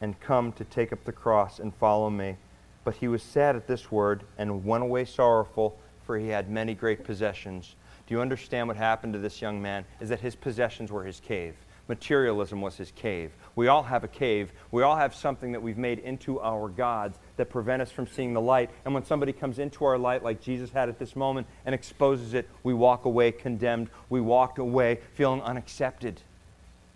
And 0.00 0.18
come 0.20 0.52
to 0.52 0.64
take 0.64 0.92
up 0.92 1.04
the 1.04 1.12
cross 1.12 1.58
and 1.58 1.74
follow 1.74 2.08
me. 2.08 2.36
But 2.84 2.94
he 2.96 3.08
was 3.08 3.22
sad 3.22 3.56
at 3.56 3.66
this 3.66 3.90
word 3.90 4.24
and 4.38 4.64
went 4.64 4.84
away 4.84 5.04
sorrowful, 5.04 5.78
for 6.04 6.18
he 6.18 6.28
had 6.28 6.48
many 6.48 6.74
great 6.74 7.04
possessions. 7.04 7.74
Do 8.06 8.14
you 8.14 8.20
understand 8.20 8.68
what 8.68 8.76
happened 8.76 9.12
to 9.12 9.18
this 9.18 9.42
young 9.42 9.60
man? 9.60 9.84
Is 10.00 10.08
that 10.08 10.20
his 10.20 10.34
possessions 10.34 10.90
were 10.90 11.04
his 11.04 11.20
cave. 11.20 11.54
Materialism 11.88 12.60
was 12.60 12.76
his 12.76 12.90
cave. 12.92 13.32
We 13.56 13.68
all 13.68 13.82
have 13.82 14.04
a 14.04 14.08
cave. 14.08 14.52
We 14.70 14.82
all 14.82 14.96
have 14.96 15.14
something 15.14 15.52
that 15.52 15.62
we've 15.62 15.78
made 15.78 15.98
into 15.98 16.40
our 16.40 16.68
gods 16.68 17.18
that 17.38 17.48
prevent 17.48 17.80
us 17.80 17.90
from 17.90 18.06
seeing 18.06 18.34
the 18.34 18.40
light. 18.40 18.70
And 18.84 18.92
when 18.92 19.04
somebody 19.04 19.32
comes 19.32 19.58
into 19.58 19.84
our 19.84 19.96
light, 19.96 20.22
like 20.22 20.42
Jesus 20.42 20.70
had 20.70 20.88
at 20.88 20.98
this 20.98 21.16
moment, 21.16 21.46
and 21.64 21.74
exposes 21.74 22.34
it, 22.34 22.48
we 22.62 22.74
walk 22.74 23.06
away 23.06 23.32
condemned. 23.32 23.88
We 24.10 24.20
walk 24.20 24.58
away 24.58 25.00
feeling 25.14 25.40
unaccepted. 25.40 26.20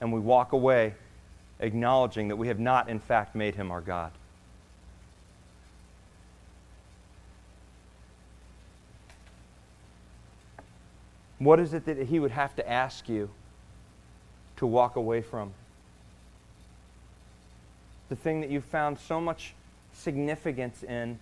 And 0.01 0.13
we 0.13 0.21
walk 0.21 0.53
away 0.53 0.95
acknowledging 1.61 2.29
that 2.29 2.37
we 2.37 2.49
have 2.49 2.59
not, 2.59 2.89
in 2.89 3.01
fact, 3.01 3.35
made 3.35 3.55
him 3.55 3.71
our 3.71 3.81
God. 3.81 4.13
What 11.39 11.59
is 11.59 11.75
it 11.75 11.87
that 11.87 11.99
he 12.07 12.21
would 12.21 12.31
have 12.31 12.55
to 12.57 12.71
ask 12.71 13.09
you 13.09 13.31
to 14.59 14.67
walk 14.67 14.95
away 14.95 15.23
from? 15.23 15.53
The 18.09 18.17
thing 18.17 18.43
that 18.43 18.51
you 18.51 18.61
found 18.61 18.99
so 18.99 19.21
much 19.21 19.55
significance 19.93 20.83
in, 20.83 21.19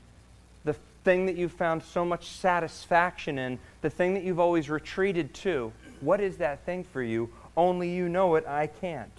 the 0.65 0.75
thing 1.05 1.27
that 1.27 1.37
you've 1.37 1.53
found 1.53 1.83
so 1.83 2.05
much 2.05 2.27
satisfaction 2.27 3.39
in, 3.39 3.59
the 3.83 3.91
thing 3.91 4.15
that 4.15 4.23
you've 4.23 4.41
always 4.41 4.69
retreated 4.69 5.33
to. 5.35 5.73
What 6.01 6.21
is 6.21 6.39
that 6.39 6.65
thing 6.65 6.85
for 6.85 7.03
you? 7.03 7.31
Only 7.57 7.91
you 7.91 8.09
know 8.09 8.35
it, 8.37 8.47
I 8.47 8.67
can't. 8.67 9.13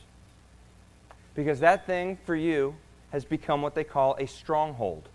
Because 1.35 1.59
that 1.61 1.85
thing 1.85 2.17
for 2.25 2.35
you 2.35 2.75
has 3.11 3.25
become 3.25 3.61
what 3.61 3.75
they 3.75 3.83
call 3.83 4.15
a 4.19 4.27
stronghold. 4.27 5.07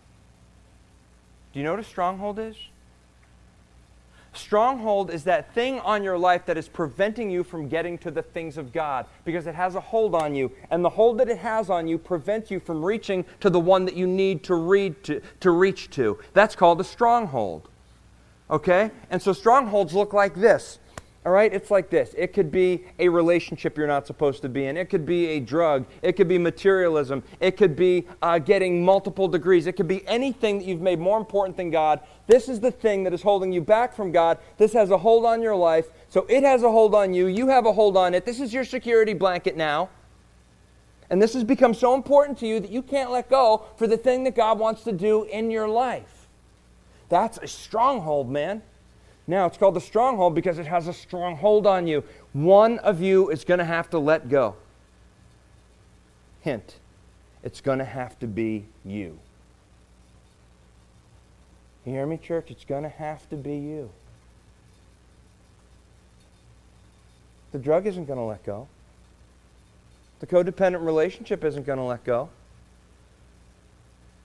Do 1.53 1.59
you 1.59 1.64
know 1.64 1.72
what 1.72 1.81
a 1.81 1.85
stronghold 1.85 2.38
is? 2.38 2.57
Stronghold 4.37 5.11
is 5.11 5.25
that 5.25 5.55
thing 5.55 5.81
on 5.81 6.03
your 6.03 6.18
life 6.18 6.46
that 6.46 6.57
is 6.57 6.68
preventing 6.68 7.31
you 7.31 7.42
from 7.42 7.68
getting 7.68 7.99
to 7.99 8.11
the 8.11 8.22
things 8.22 8.57
of 8.57 8.72
God 8.72 9.07
because 9.25 9.46
it 9.46 9.55
has 9.55 9.75
a 9.75 9.81
hold 9.81 10.14
on 10.14 10.35
you. 10.35 10.53
And 10.70 10.85
the 10.85 10.90
hold 10.90 11.18
that 11.18 11.29
it 11.29 11.38
has 11.38 11.70
on 11.70 11.88
you 11.88 11.99
prevents 11.99 12.51
you 12.51 12.61
from 12.61 12.85
reaching 12.85 13.25
to 13.40 13.51
the 13.51 13.61
one 13.61 13.85
that 13.85 13.94
you 13.94 14.07
need 14.07 14.44
to, 14.44 14.55
read 14.55 15.03
to, 15.05 15.20
to 15.40 15.51
reach 15.51 15.90
to. 15.90 16.18
That's 16.33 16.55
called 16.55 16.81
a 16.81 16.85
stronghold. 16.85 17.68
Okay? 18.51 18.90
And 19.11 19.20
so 19.20 19.33
strongholds 19.33 19.94
look 19.94 20.12
like 20.12 20.35
this. 20.35 20.79
All 21.26 21.32
right, 21.32 21.52
it's 21.52 21.72
like 21.72 21.90
this. 21.90 22.14
It 22.16 22.32
could 22.32 22.52
be 22.52 22.84
a 23.00 23.08
relationship 23.08 23.76
you're 23.76 23.88
not 23.88 24.06
supposed 24.06 24.42
to 24.42 24.48
be 24.48 24.66
in. 24.66 24.76
It 24.76 24.88
could 24.88 25.04
be 25.04 25.26
a 25.30 25.40
drug. 25.40 25.84
It 26.00 26.12
could 26.12 26.28
be 26.28 26.38
materialism. 26.38 27.24
It 27.40 27.56
could 27.56 27.74
be 27.74 28.06
uh, 28.22 28.38
getting 28.38 28.84
multiple 28.84 29.26
degrees. 29.26 29.66
It 29.66 29.72
could 29.72 29.88
be 29.88 30.06
anything 30.06 30.58
that 30.58 30.66
you've 30.66 30.80
made 30.80 31.00
more 31.00 31.18
important 31.18 31.56
than 31.56 31.72
God. 31.72 31.98
This 32.28 32.48
is 32.48 32.60
the 32.60 32.70
thing 32.70 33.02
that 33.02 33.12
is 33.12 33.22
holding 33.22 33.50
you 33.50 33.60
back 33.60 33.92
from 33.92 34.12
God. 34.12 34.38
This 34.56 34.72
has 34.74 34.90
a 34.90 34.98
hold 34.98 35.26
on 35.26 35.42
your 35.42 35.56
life. 35.56 35.86
So 36.10 36.26
it 36.28 36.44
has 36.44 36.62
a 36.62 36.70
hold 36.70 36.94
on 36.94 37.12
you. 37.12 37.26
You 37.26 37.48
have 37.48 37.66
a 37.66 37.72
hold 37.72 37.96
on 37.96 38.14
it. 38.14 38.24
This 38.24 38.38
is 38.38 38.54
your 38.54 38.64
security 38.64 39.12
blanket 39.12 39.56
now. 39.56 39.88
And 41.10 41.20
this 41.20 41.34
has 41.34 41.42
become 41.42 41.74
so 41.74 41.94
important 41.94 42.38
to 42.38 42.46
you 42.46 42.60
that 42.60 42.70
you 42.70 42.82
can't 42.82 43.10
let 43.10 43.28
go 43.28 43.64
for 43.74 43.88
the 43.88 43.96
thing 43.96 44.22
that 44.24 44.36
God 44.36 44.60
wants 44.60 44.84
to 44.84 44.92
do 44.92 45.24
in 45.24 45.50
your 45.50 45.66
life. 45.66 46.28
That's 47.08 47.36
a 47.38 47.48
stronghold, 47.48 48.30
man. 48.30 48.62
Now, 49.26 49.46
it's 49.46 49.56
called 49.56 49.74
the 49.74 49.80
stronghold 49.80 50.34
because 50.34 50.58
it 50.58 50.66
has 50.66 50.86
a 50.86 50.92
strong 50.92 51.36
hold 51.36 51.66
on 51.66 51.86
you. 51.86 52.04
One 52.32 52.78
of 52.78 53.00
you 53.00 53.30
is 53.30 53.44
going 53.44 53.58
to 53.58 53.64
have 53.64 53.90
to 53.90 53.98
let 53.98 54.28
go. 54.28 54.54
Hint 56.40 56.76
it's 57.46 57.60
going 57.60 57.78
to 57.78 57.84
have 57.84 58.18
to 58.18 58.26
be 58.26 58.64
you. 58.84 59.16
You 61.84 61.92
hear 61.92 62.04
me, 62.04 62.16
church? 62.16 62.50
It's 62.50 62.64
going 62.64 62.82
to 62.82 62.88
have 62.88 63.28
to 63.30 63.36
be 63.36 63.56
you. 63.56 63.88
The 67.52 67.60
drug 67.60 67.86
isn't 67.86 68.06
going 68.06 68.18
to 68.18 68.24
let 68.24 68.44
go. 68.44 68.66
The 70.18 70.26
codependent 70.26 70.84
relationship 70.84 71.44
isn't 71.44 71.64
going 71.64 71.78
to 71.78 71.84
let 71.84 72.02
go. 72.02 72.30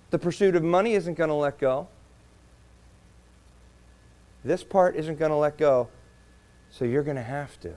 The 0.09 0.17
pursuit 0.17 0.55
of 0.55 0.63
money 0.63 0.93
isn't 0.93 1.13
going 1.13 1.29
to 1.29 1.35
let 1.35 1.59
go. 1.59 1.87
This 4.43 4.63
part 4.63 4.95
isn't 4.95 5.19
going 5.19 5.32
to 5.32 5.38
let 5.38 5.58
go, 5.58 5.89
so 6.71 6.86
you're 6.86 7.04
going 7.04 7.17
to 7.17 7.23
have 7.23 7.60
to. 7.62 7.73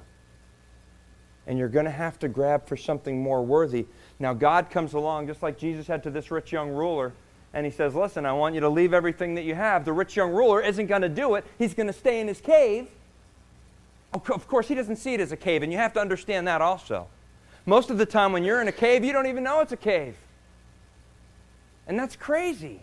And 1.47 1.59
you're 1.59 1.69
going 1.69 1.85
to 1.85 1.91
have 1.91 2.19
to 2.21 2.29
grab 2.29 2.67
for 2.67 2.77
something 2.77 3.23
more 3.23 3.43
worthy. 3.43 3.87
Now, 4.19 4.33
God 4.33 4.71
comes 4.71 4.95
along, 4.95 5.27
just 5.27 5.43
like 5.43 5.59
Jesus 5.59 5.87
had 5.87 6.03
to 6.05 6.11
this 6.11 6.31
rich 6.31 6.53
young 6.53 6.71
ruler, 6.71 7.13
and 7.53 7.67
he 7.67 7.73
says, 7.73 7.95
Listen, 7.95 8.25
I 8.25 8.33
want 8.33 8.55
you 8.55 8.61
to 8.63 8.69
leave 8.69 8.95
everything 8.95 9.35
that 9.35 9.45
you 9.45 9.55
have. 9.55 9.85
The 9.85 9.93
rich 9.93 10.17
young 10.17 10.33
ruler 10.33 10.61
isn't 10.63 10.87
going 10.87 11.03
to 11.03 11.09
do 11.09 11.35
it, 11.35 11.45
he's 11.59 11.75
going 11.75 11.87
to 11.87 11.93
stay 11.93 12.21
in 12.21 12.29
his 12.29 12.41
cave. 12.41 12.89
Of 14.13 14.47
course, 14.47 14.69
he 14.69 14.75
doesn't 14.75 14.97
see 14.97 15.15
it 15.15 15.21
as 15.21 15.33
a 15.33 15.37
cave, 15.37 15.63
and 15.63 15.73
you 15.73 15.79
have 15.79 15.93
to 15.95 16.01
understand 16.01 16.47
that 16.47 16.63
also. 16.63 17.09
Most 17.67 17.91
of 17.91 17.99
the 17.99 18.07
time, 18.07 18.33
when 18.33 18.45
you're 18.45 18.61
in 18.61 18.69
a 18.69 18.73
cave, 18.73 19.05
you 19.05 19.13
don't 19.13 19.27
even 19.27 19.43
know 19.43 19.61
it's 19.61 19.73
a 19.73 19.77
cave. 19.77 20.17
And 21.87 21.99
that's 21.99 22.17
crazy. 22.17 22.81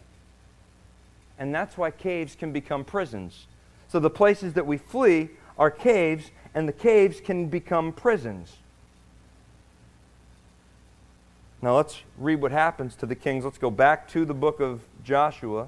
And 1.40 1.56
that's 1.56 1.78
why 1.78 1.92
caves 1.92 2.36
can 2.36 2.52
become 2.52 2.84
prisons. 2.84 3.48
So 3.92 4.00
the 4.00 4.10
places 4.10 4.54
that 4.54 4.66
we 4.66 4.78
flee 4.78 5.32
are 5.58 5.70
caves, 5.70 6.32
and 6.56 6.66
the 6.66 6.72
caves 6.72 7.20
can 7.20 7.48
become 7.50 7.92
prisons. 7.92 8.56
Now 11.62 11.76
let's 11.76 12.00
read 12.18 12.42
what 12.42 12.54
happens 12.54 12.96
to 12.96 13.06
the 13.06 13.16
kings. 13.16 13.44
Let's 13.44 13.58
go 13.58 13.70
back 13.70 14.08
to 14.12 14.24
the 14.24 14.34
book 14.34 14.62
of 14.62 14.80
Joshua. 15.04 15.68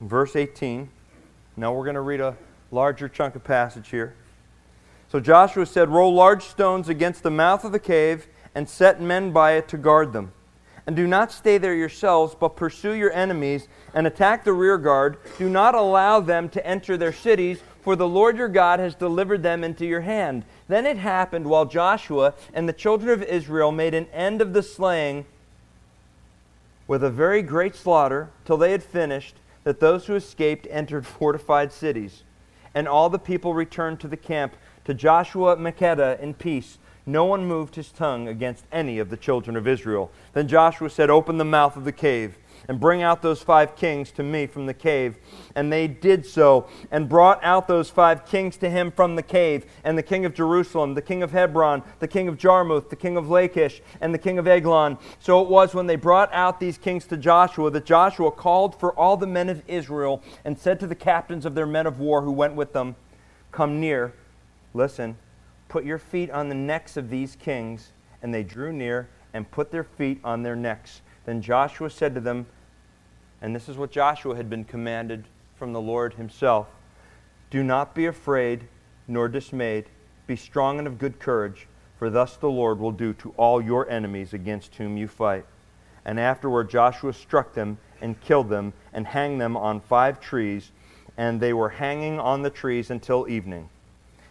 Verse 0.00 0.36
18. 0.36 0.88
Now 1.56 1.74
we're 1.74 1.82
going 1.82 1.96
to 1.96 2.00
read 2.00 2.20
a 2.20 2.36
larger 2.72 3.08
chunk 3.08 3.36
of 3.36 3.44
passage 3.44 3.90
here. 3.90 4.14
So 5.08 5.20
Joshua 5.20 5.66
said, 5.66 5.90
Roll 5.90 6.14
large 6.14 6.42
stones 6.42 6.88
against 6.88 7.22
the 7.22 7.30
mouth 7.30 7.64
of 7.64 7.72
the 7.72 7.78
cave 7.78 8.26
and 8.54 8.68
set 8.68 9.00
men 9.00 9.30
by 9.30 9.52
it 9.52 9.68
to 9.68 9.76
guard 9.76 10.12
them. 10.12 10.32
And 10.86 10.96
do 10.96 11.06
not 11.06 11.30
stay 11.30 11.58
there 11.58 11.74
yourselves, 11.74 12.34
but 12.34 12.56
pursue 12.56 12.92
your 12.92 13.12
enemies 13.12 13.68
and 13.94 14.06
attack 14.06 14.42
the 14.42 14.52
rear 14.52 14.78
guard. 14.78 15.18
Do 15.38 15.48
not 15.48 15.74
allow 15.74 16.18
them 16.20 16.48
to 16.48 16.66
enter 16.66 16.96
their 16.96 17.12
cities, 17.12 17.60
for 17.82 17.94
the 17.94 18.08
Lord 18.08 18.36
your 18.36 18.48
God 18.48 18.80
has 18.80 18.94
delivered 18.94 19.42
them 19.42 19.62
into 19.62 19.86
your 19.86 20.00
hand. 20.00 20.44
Then 20.66 20.86
it 20.86 20.96
happened 20.96 21.46
while 21.46 21.66
Joshua 21.66 22.34
and 22.52 22.68
the 22.68 22.72
children 22.72 23.10
of 23.10 23.22
Israel 23.22 23.70
made 23.70 23.94
an 23.94 24.06
end 24.12 24.40
of 24.40 24.54
the 24.54 24.62
slaying 24.62 25.26
with 26.88 27.04
a 27.04 27.10
very 27.10 27.42
great 27.42 27.76
slaughter, 27.76 28.30
till 28.44 28.56
they 28.56 28.72
had 28.72 28.82
finished, 28.82 29.36
that 29.62 29.78
those 29.78 30.06
who 30.06 30.16
escaped 30.16 30.66
entered 30.70 31.06
fortified 31.06 31.72
cities 31.72 32.24
and 32.74 32.88
all 32.88 33.08
the 33.08 33.18
people 33.18 33.54
returned 33.54 34.00
to 34.00 34.08
the 34.08 34.16
camp 34.16 34.54
to 34.84 34.94
Joshua 34.94 35.56
Makkedah 35.56 36.20
in 36.20 36.34
peace. 36.34 36.78
No 37.04 37.24
one 37.24 37.46
moved 37.46 37.74
his 37.74 37.90
tongue 37.90 38.28
against 38.28 38.64
any 38.70 38.98
of 38.98 39.10
the 39.10 39.16
children 39.16 39.56
of 39.56 39.66
Israel. 39.66 40.10
Then 40.34 40.48
Joshua 40.48 40.88
said, 40.88 41.10
Open 41.10 41.38
the 41.38 41.44
mouth 41.44 41.76
of 41.76 41.84
the 41.84 41.92
cave 41.92 42.38
and 42.68 42.78
bring 42.78 43.02
out 43.02 43.22
those 43.22 43.42
five 43.42 43.76
kings 43.76 44.10
to 44.12 44.22
me 44.22 44.46
from 44.46 44.66
the 44.66 44.74
cave. 44.74 45.16
And 45.54 45.72
they 45.72 45.86
did 45.88 46.24
so, 46.24 46.68
and 46.90 47.08
brought 47.08 47.42
out 47.42 47.68
those 47.68 47.90
five 47.90 48.24
kings 48.24 48.56
to 48.58 48.70
him 48.70 48.90
from 48.90 49.16
the 49.16 49.22
cave, 49.22 49.66
and 49.84 49.96
the 49.96 50.02
king 50.02 50.24
of 50.24 50.34
Jerusalem, 50.34 50.94
the 50.94 51.02
king 51.02 51.22
of 51.22 51.32
Hebron, 51.32 51.82
the 51.98 52.08
king 52.08 52.28
of 52.28 52.38
Jarmuth, 52.38 52.90
the 52.90 52.96
king 52.96 53.16
of 53.16 53.28
Lachish, 53.28 53.82
and 54.00 54.14
the 54.14 54.18
king 54.18 54.38
of 54.38 54.46
Eglon. 54.46 54.98
So 55.18 55.42
it 55.42 55.48
was 55.48 55.74
when 55.74 55.86
they 55.86 55.96
brought 55.96 56.32
out 56.32 56.60
these 56.60 56.78
kings 56.78 57.04
to 57.06 57.16
Joshua 57.16 57.70
that 57.70 57.84
Joshua 57.84 58.30
called 58.30 58.78
for 58.78 58.92
all 58.98 59.16
the 59.16 59.26
men 59.26 59.48
of 59.48 59.62
Israel, 59.68 60.22
and 60.44 60.58
said 60.58 60.80
to 60.80 60.86
the 60.86 60.94
captains 60.94 61.44
of 61.44 61.54
their 61.54 61.66
men 61.66 61.86
of 61.86 61.98
war 61.98 62.22
who 62.22 62.32
went 62.32 62.54
with 62.54 62.72
them, 62.72 62.96
Come 63.50 63.80
near, 63.80 64.14
listen, 64.72 65.16
put 65.68 65.84
your 65.84 65.98
feet 65.98 66.30
on 66.30 66.48
the 66.48 66.54
necks 66.54 66.96
of 66.96 67.10
these 67.10 67.36
kings. 67.36 67.92
And 68.22 68.32
they 68.32 68.44
drew 68.44 68.72
near 68.72 69.08
and 69.34 69.50
put 69.50 69.70
their 69.70 69.84
feet 69.84 70.20
on 70.22 70.42
their 70.42 70.56
necks. 70.56 71.00
Then 71.24 71.40
Joshua 71.40 71.90
said 71.90 72.14
to 72.14 72.20
them, 72.20 72.46
and 73.40 73.54
this 73.54 73.68
is 73.68 73.76
what 73.76 73.90
Joshua 73.90 74.36
had 74.36 74.48
been 74.48 74.64
commanded 74.64 75.24
from 75.56 75.72
the 75.72 75.80
Lord 75.80 76.14
himself 76.14 76.68
Do 77.50 77.62
not 77.62 77.94
be 77.94 78.06
afraid, 78.06 78.68
nor 79.06 79.28
dismayed. 79.28 79.86
Be 80.26 80.36
strong 80.36 80.78
and 80.78 80.86
of 80.86 80.98
good 80.98 81.18
courage, 81.18 81.66
for 81.98 82.08
thus 82.08 82.36
the 82.36 82.50
Lord 82.50 82.78
will 82.78 82.92
do 82.92 83.12
to 83.14 83.34
all 83.36 83.60
your 83.60 83.88
enemies 83.90 84.32
against 84.32 84.76
whom 84.76 84.96
you 84.96 85.08
fight. 85.08 85.44
And 86.04 86.18
afterward 86.18 86.70
Joshua 86.70 87.12
struck 87.12 87.54
them 87.54 87.78
and 88.00 88.20
killed 88.20 88.48
them 88.48 88.72
and 88.92 89.06
hanged 89.06 89.40
them 89.40 89.56
on 89.56 89.80
five 89.80 90.20
trees, 90.20 90.72
and 91.16 91.40
they 91.40 91.52
were 91.52 91.68
hanging 91.68 92.18
on 92.18 92.42
the 92.42 92.50
trees 92.50 92.90
until 92.90 93.28
evening. 93.28 93.68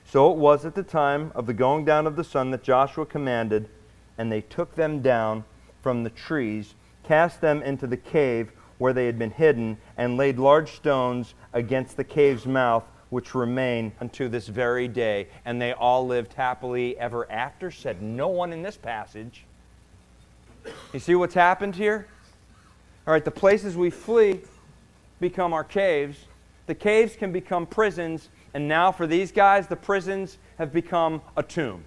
So 0.06 0.32
it 0.32 0.38
was 0.38 0.65
at 0.65 0.75
the 0.75 0.84
time 0.84 1.32
of 1.36 1.45
the 1.45 1.54
going 1.54 1.86
down 1.86 2.08
of 2.08 2.15
the 2.17 2.23
sun 2.23 2.51
that 2.51 2.63
Joshua 2.63 3.06
commanded, 3.06 3.69
and 4.17 4.32
they 4.32 4.41
took 4.41 4.75
them 4.75 5.01
down 5.01 5.45
from 5.82 6.04
the 6.04 6.10
trees, 6.10 6.75
cast 7.12 7.41
them 7.41 7.62
into 7.62 7.88
the 7.88 7.97
cave 7.97 8.54
where 8.78 8.93
they 8.93 9.06
had 9.06 9.19
been 9.19 9.32
hidden, 9.32 9.78
and 9.97 10.15
laid 10.15 10.39
large 10.39 10.71
stones 10.71 11.34
against 11.52 11.97
the 11.97 12.04
cave's 12.06 12.45
mouth, 12.45 12.86
which 13.10 13.36
remain 13.36 13.91
unto 14.00 14.30
this 14.30 14.47
very 14.47 14.88
day. 14.88 15.28
And 15.43 15.62
they 15.62 15.74
all 15.74 16.08
lived 16.08 16.32
happily 16.32 16.97
ever 16.97 17.30
after, 17.30 17.69
said 17.69 18.02
no 18.02 18.30
one 18.30 18.54
in 18.54 18.62
this 18.62 18.78
passage. 18.78 19.43
You 20.93 21.00
see 21.02 21.15
what's 21.15 21.34
happened 21.34 21.76
here? 21.76 22.08
All 23.06 23.12
right, 23.12 23.26
the 23.26 23.30
places 23.30 23.76
we 23.76 23.89
flee 23.89 24.39
become 25.19 25.52
our 25.52 25.65
caves. 25.65 26.17
The 26.65 26.76
caves 26.76 27.17
can 27.17 27.34
become 27.34 27.65
prisons, 27.65 28.30
and 28.54 28.69
now 28.69 28.93
for 28.93 29.06
these 29.06 29.34
guys, 29.34 29.67
the 29.67 29.76
prisons 29.76 30.38
have 30.58 30.71
become 30.71 31.21
a 31.36 31.43
tomb. 31.43 31.84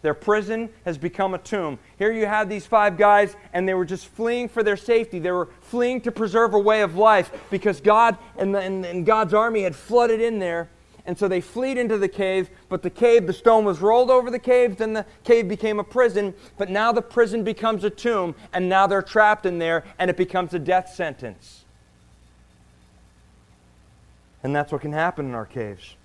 Their 0.00 0.14
prison 0.14 0.70
has 0.84 0.96
become 0.96 1.34
a 1.34 1.38
tomb. 1.38 1.78
Here 1.98 2.12
you 2.12 2.26
have 2.26 2.48
these 2.48 2.66
five 2.66 2.96
guys, 2.96 3.34
and 3.52 3.68
they 3.68 3.74
were 3.74 3.84
just 3.84 4.06
fleeing 4.06 4.48
for 4.48 4.62
their 4.62 4.76
safety. 4.76 5.18
They 5.18 5.32
were 5.32 5.48
fleeing 5.60 6.00
to 6.02 6.12
preserve 6.12 6.54
a 6.54 6.58
way 6.58 6.82
of 6.82 6.96
life 6.96 7.32
because 7.50 7.80
God 7.80 8.16
and, 8.38 8.54
the, 8.54 8.60
and, 8.60 8.86
and 8.86 9.04
God's 9.04 9.34
army 9.34 9.62
had 9.62 9.74
flooded 9.74 10.20
in 10.20 10.38
there. 10.38 10.68
And 11.04 11.18
so 11.18 11.26
they 11.26 11.40
fled 11.40 11.78
into 11.78 11.96
the 11.96 12.08
cave, 12.08 12.50
but 12.68 12.82
the 12.82 12.90
cave, 12.90 13.26
the 13.26 13.32
stone 13.32 13.64
was 13.64 13.80
rolled 13.80 14.10
over 14.10 14.30
the 14.30 14.38
cave, 14.38 14.76
then 14.76 14.92
the 14.92 15.06
cave 15.24 15.48
became 15.48 15.80
a 15.80 15.84
prison, 15.84 16.34
but 16.58 16.68
now 16.68 16.92
the 16.92 17.00
prison 17.00 17.42
becomes 17.42 17.82
a 17.82 17.88
tomb, 17.88 18.34
and 18.52 18.68
now 18.68 18.86
they're 18.86 19.00
trapped 19.00 19.46
in 19.46 19.58
there, 19.58 19.84
and 19.98 20.10
it 20.10 20.18
becomes 20.18 20.52
a 20.52 20.58
death 20.58 20.94
sentence. 20.94 21.64
And 24.42 24.54
that's 24.54 24.70
what 24.70 24.82
can 24.82 24.92
happen 24.92 25.24
in 25.24 25.34
our 25.34 25.46
caves. 25.46 25.96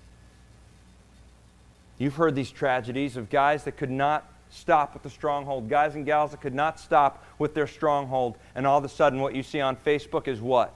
You've 1.98 2.16
heard 2.16 2.34
these 2.34 2.50
tragedies 2.50 3.16
of 3.16 3.30
guys 3.30 3.64
that 3.64 3.76
could 3.76 3.90
not 3.90 4.30
stop 4.50 4.94
with 4.94 5.02
the 5.02 5.10
stronghold, 5.10 5.68
guys 5.68 5.94
and 5.94 6.04
gals 6.04 6.32
that 6.32 6.40
could 6.40 6.54
not 6.54 6.78
stop 6.78 7.24
with 7.38 7.54
their 7.54 7.66
stronghold, 7.66 8.36
and 8.54 8.66
all 8.66 8.78
of 8.78 8.84
a 8.84 8.88
sudden 8.88 9.20
what 9.20 9.34
you 9.34 9.42
see 9.42 9.60
on 9.60 9.76
Facebook 9.76 10.28
is 10.28 10.40
what? 10.40 10.74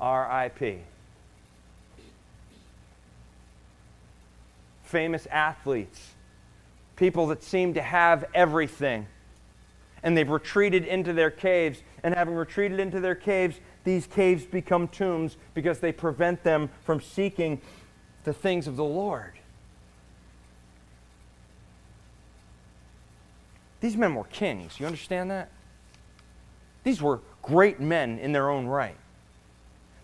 RIP. 0.00 0.82
famous 4.92 5.26
athletes, 5.30 6.10
people 6.96 7.28
that 7.28 7.42
seem 7.42 7.72
to 7.72 7.80
have 7.80 8.26
everything. 8.34 9.06
And 10.02 10.14
they've 10.14 10.28
retreated 10.28 10.84
into 10.84 11.14
their 11.14 11.30
caves. 11.30 11.82
And 12.02 12.14
having 12.14 12.34
retreated 12.34 12.78
into 12.78 13.00
their 13.00 13.14
caves, 13.14 13.58
these 13.84 14.06
caves 14.06 14.44
become 14.44 14.88
tombs 14.88 15.38
because 15.54 15.78
they 15.78 15.92
prevent 15.92 16.42
them 16.42 16.68
from 16.84 17.00
seeking 17.00 17.62
the 18.24 18.34
things 18.34 18.66
of 18.68 18.76
the 18.76 18.84
Lord. 18.84 19.32
These 23.82 23.96
men 23.96 24.14
were 24.14 24.24
kings. 24.24 24.78
You 24.78 24.86
understand 24.86 25.30
that? 25.32 25.50
These 26.84 27.02
were 27.02 27.20
great 27.42 27.80
men 27.80 28.18
in 28.20 28.30
their 28.30 28.48
own 28.48 28.66
right. 28.66 28.96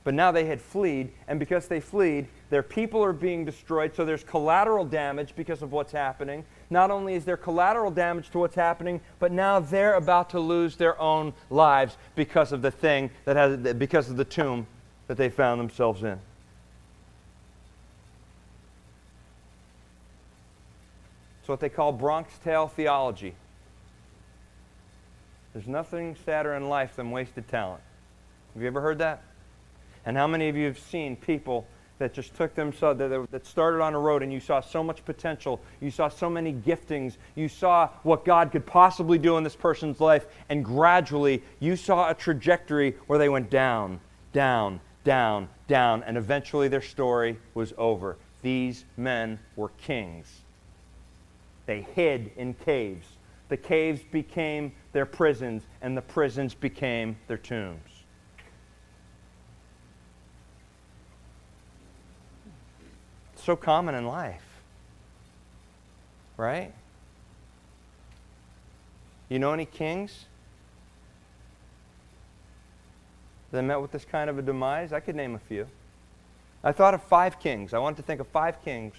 But 0.02 0.14
now 0.14 0.32
they 0.32 0.46
had 0.46 0.60
fled, 0.60 1.10
and 1.28 1.38
because 1.38 1.68
they 1.68 1.78
fled, 1.78 2.26
their 2.50 2.64
people 2.64 3.04
are 3.04 3.12
being 3.12 3.44
destroyed, 3.44 3.94
so 3.94 4.04
there's 4.04 4.24
collateral 4.24 4.84
damage 4.84 5.32
because 5.36 5.62
of 5.62 5.70
what's 5.70 5.92
happening. 5.92 6.44
Not 6.70 6.90
only 6.90 7.14
is 7.14 7.24
there 7.24 7.36
collateral 7.36 7.92
damage 7.92 8.30
to 8.30 8.38
what's 8.38 8.56
happening, 8.56 9.00
but 9.20 9.30
now 9.30 9.60
they're 9.60 9.94
about 9.94 10.30
to 10.30 10.40
lose 10.40 10.74
their 10.74 11.00
own 11.00 11.32
lives 11.48 11.96
because 12.16 12.50
of 12.50 12.62
the 12.62 12.72
thing 12.72 13.10
that 13.26 13.36
has, 13.36 13.74
because 13.74 14.10
of 14.10 14.16
the 14.16 14.24
tomb 14.24 14.66
that 15.06 15.16
they 15.16 15.28
found 15.28 15.60
themselves 15.60 16.02
in. 16.02 16.18
It's 21.40 21.48
what 21.48 21.60
they 21.60 21.68
call 21.68 21.92
Bronx 21.92 22.32
Tale 22.42 22.66
theology. 22.66 23.34
There's 25.52 25.66
nothing 25.66 26.16
sadder 26.24 26.54
in 26.54 26.68
life 26.68 26.96
than 26.96 27.10
wasted 27.10 27.48
talent. 27.48 27.82
Have 28.54 28.62
you 28.62 28.68
ever 28.68 28.80
heard 28.80 28.98
that? 28.98 29.22
And 30.04 30.16
how 30.16 30.26
many 30.26 30.48
of 30.48 30.56
you 30.56 30.66
have 30.66 30.78
seen 30.78 31.16
people 31.16 31.66
that 31.98 32.14
just 32.14 32.34
took 32.34 32.54
them 32.54 32.72
so 32.72 32.94
that, 32.94 33.30
that 33.30 33.46
started 33.46 33.82
on 33.82 33.94
a 33.94 33.98
road 33.98 34.22
and 34.22 34.32
you 34.32 34.40
saw 34.40 34.60
so 34.60 34.82
much 34.82 35.04
potential 35.04 35.60
you 35.80 35.90
saw 35.90 36.08
so 36.08 36.30
many 36.30 36.52
giftings 36.52 37.16
you 37.34 37.48
saw 37.48 37.88
what 38.02 38.24
god 38.24 38.52
could 38.52 38.64
possibly 38.64 39.18
do 39.18 39.36
in 39.36 39.44
this 39.44 39.56
person's 39.56 40.00
life 40.00 40.26
and 40.48 40.64
gradually 40.64 41.42
you 41.60 41.76
saw 41.76 42.08
a 42.10 42.14
trajectory 42.14 42.94
where 43.06 43.18
they 43.18 43.28
went 43.28 43.50
down 43.50 44.00
down 44.32 44.80
down 45.04 45.48
down 45.66 46.02
and 46.04 46.16
eventually 46.16 46.68
their 46.68 46.82
story 46.82 47.36
was 47.54 47.74
over 47.76 48.16
these 48.42 48.84
men 48.96 49.38
were 49.56 49.70
kings 49.78 50.42
they 51.66 51.82
hid 51.94 52.30
in 52.36 52.54
caves 52.54 53.06
the 53.48 53.56
caves 53.56 54.02
became 54.12 54.72
their 54.98 55.06
prisons 55.06 55.62
and 55.80 55.96
the 55.96 56.02
prisons 56.02 56.54
became 56.54 57.16
their 57.28 57.38
tombs 57.38 57.98
so 63.48 63.56
common 63.56 63.94
in 63.94 64.04
life. 64.04 64.42
Right? 66.36 66.74
You 69.28 69.38
know 69.38 69.52
any 69.52 69.64
kings 69.64 70.26
that 73.52 73.62
met 73.62 73.80
with 73.80 73.90
this 73.92 74.04
kind 74.04 74.28
of 74.28 74.36
a 74.36 74.42
demise? 74.42 74.92
I 74.92 75.00
could 75.00 75.16
name 75.16 75.34
a 75.34 75.38
few. 75.38 75.66
I 76.62 76.72
thought 76.72 76.92
of 76.92 77.02
five 77.04 77.40
kings. 77.40 77.72
I 77.72 77.78
wanted 77.78 77.96
to 77.96 78.02
think 78.02 78.20
of 78.20 78.26
five 78.26 78.62
kings 78.62 78.94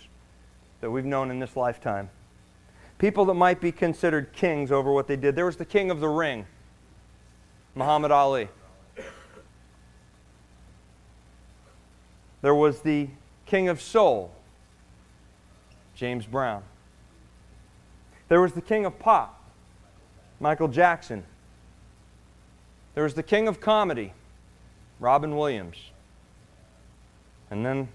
that 0.82 0.90
we've 0.90 1.06
known 1.06 1.30
in 1.30 1.38
this 1.38 1.56
lifetime. 1.56 2.10
People 3.00 3.26
that 3.26 3.34
might 3.34 3.60
be 3.60 3.72
considered 3.72 4.34
kings 4.34 4.72
over 4.72 4.92
what 4.92 5.08
they 5.08 5.16
did. 5.16 5.36
There 5.36 5.46
was 5.46 5.56
the 5.56 5.66
king 5.66 5.90
of 5.90 6.02
the 6.02 6.10
ring, 6.10 6.46
Muhammad 7.74 8.12
Ali. 8.12 8.50
There 12.42 12.56
was 12.56 12.82
the 12.82 13.08
king 13.46 13.70
of 13.70 13.82
soul, 13.82 14.32
James 15.96 16.26
Brown. 16.26 16.64
There 18.28 18.42
was 18.42 18.54
the 18.54 18.62
king 18.62 18.86
of 18.86 19.00
pop, 19.00 19.44
Michael 20.40 20.68
Jackson. 20.68 21.24
There 22.96 23.04
was 23.04 23.14
the 23.14 23.24
king 23.24 23.48
of 23.48 23.60
comedy, 23.62 24.14
Robin 25.00 25.38
Williams. 25.38 25.78
And 27.50 27.66
then 27.66 27.88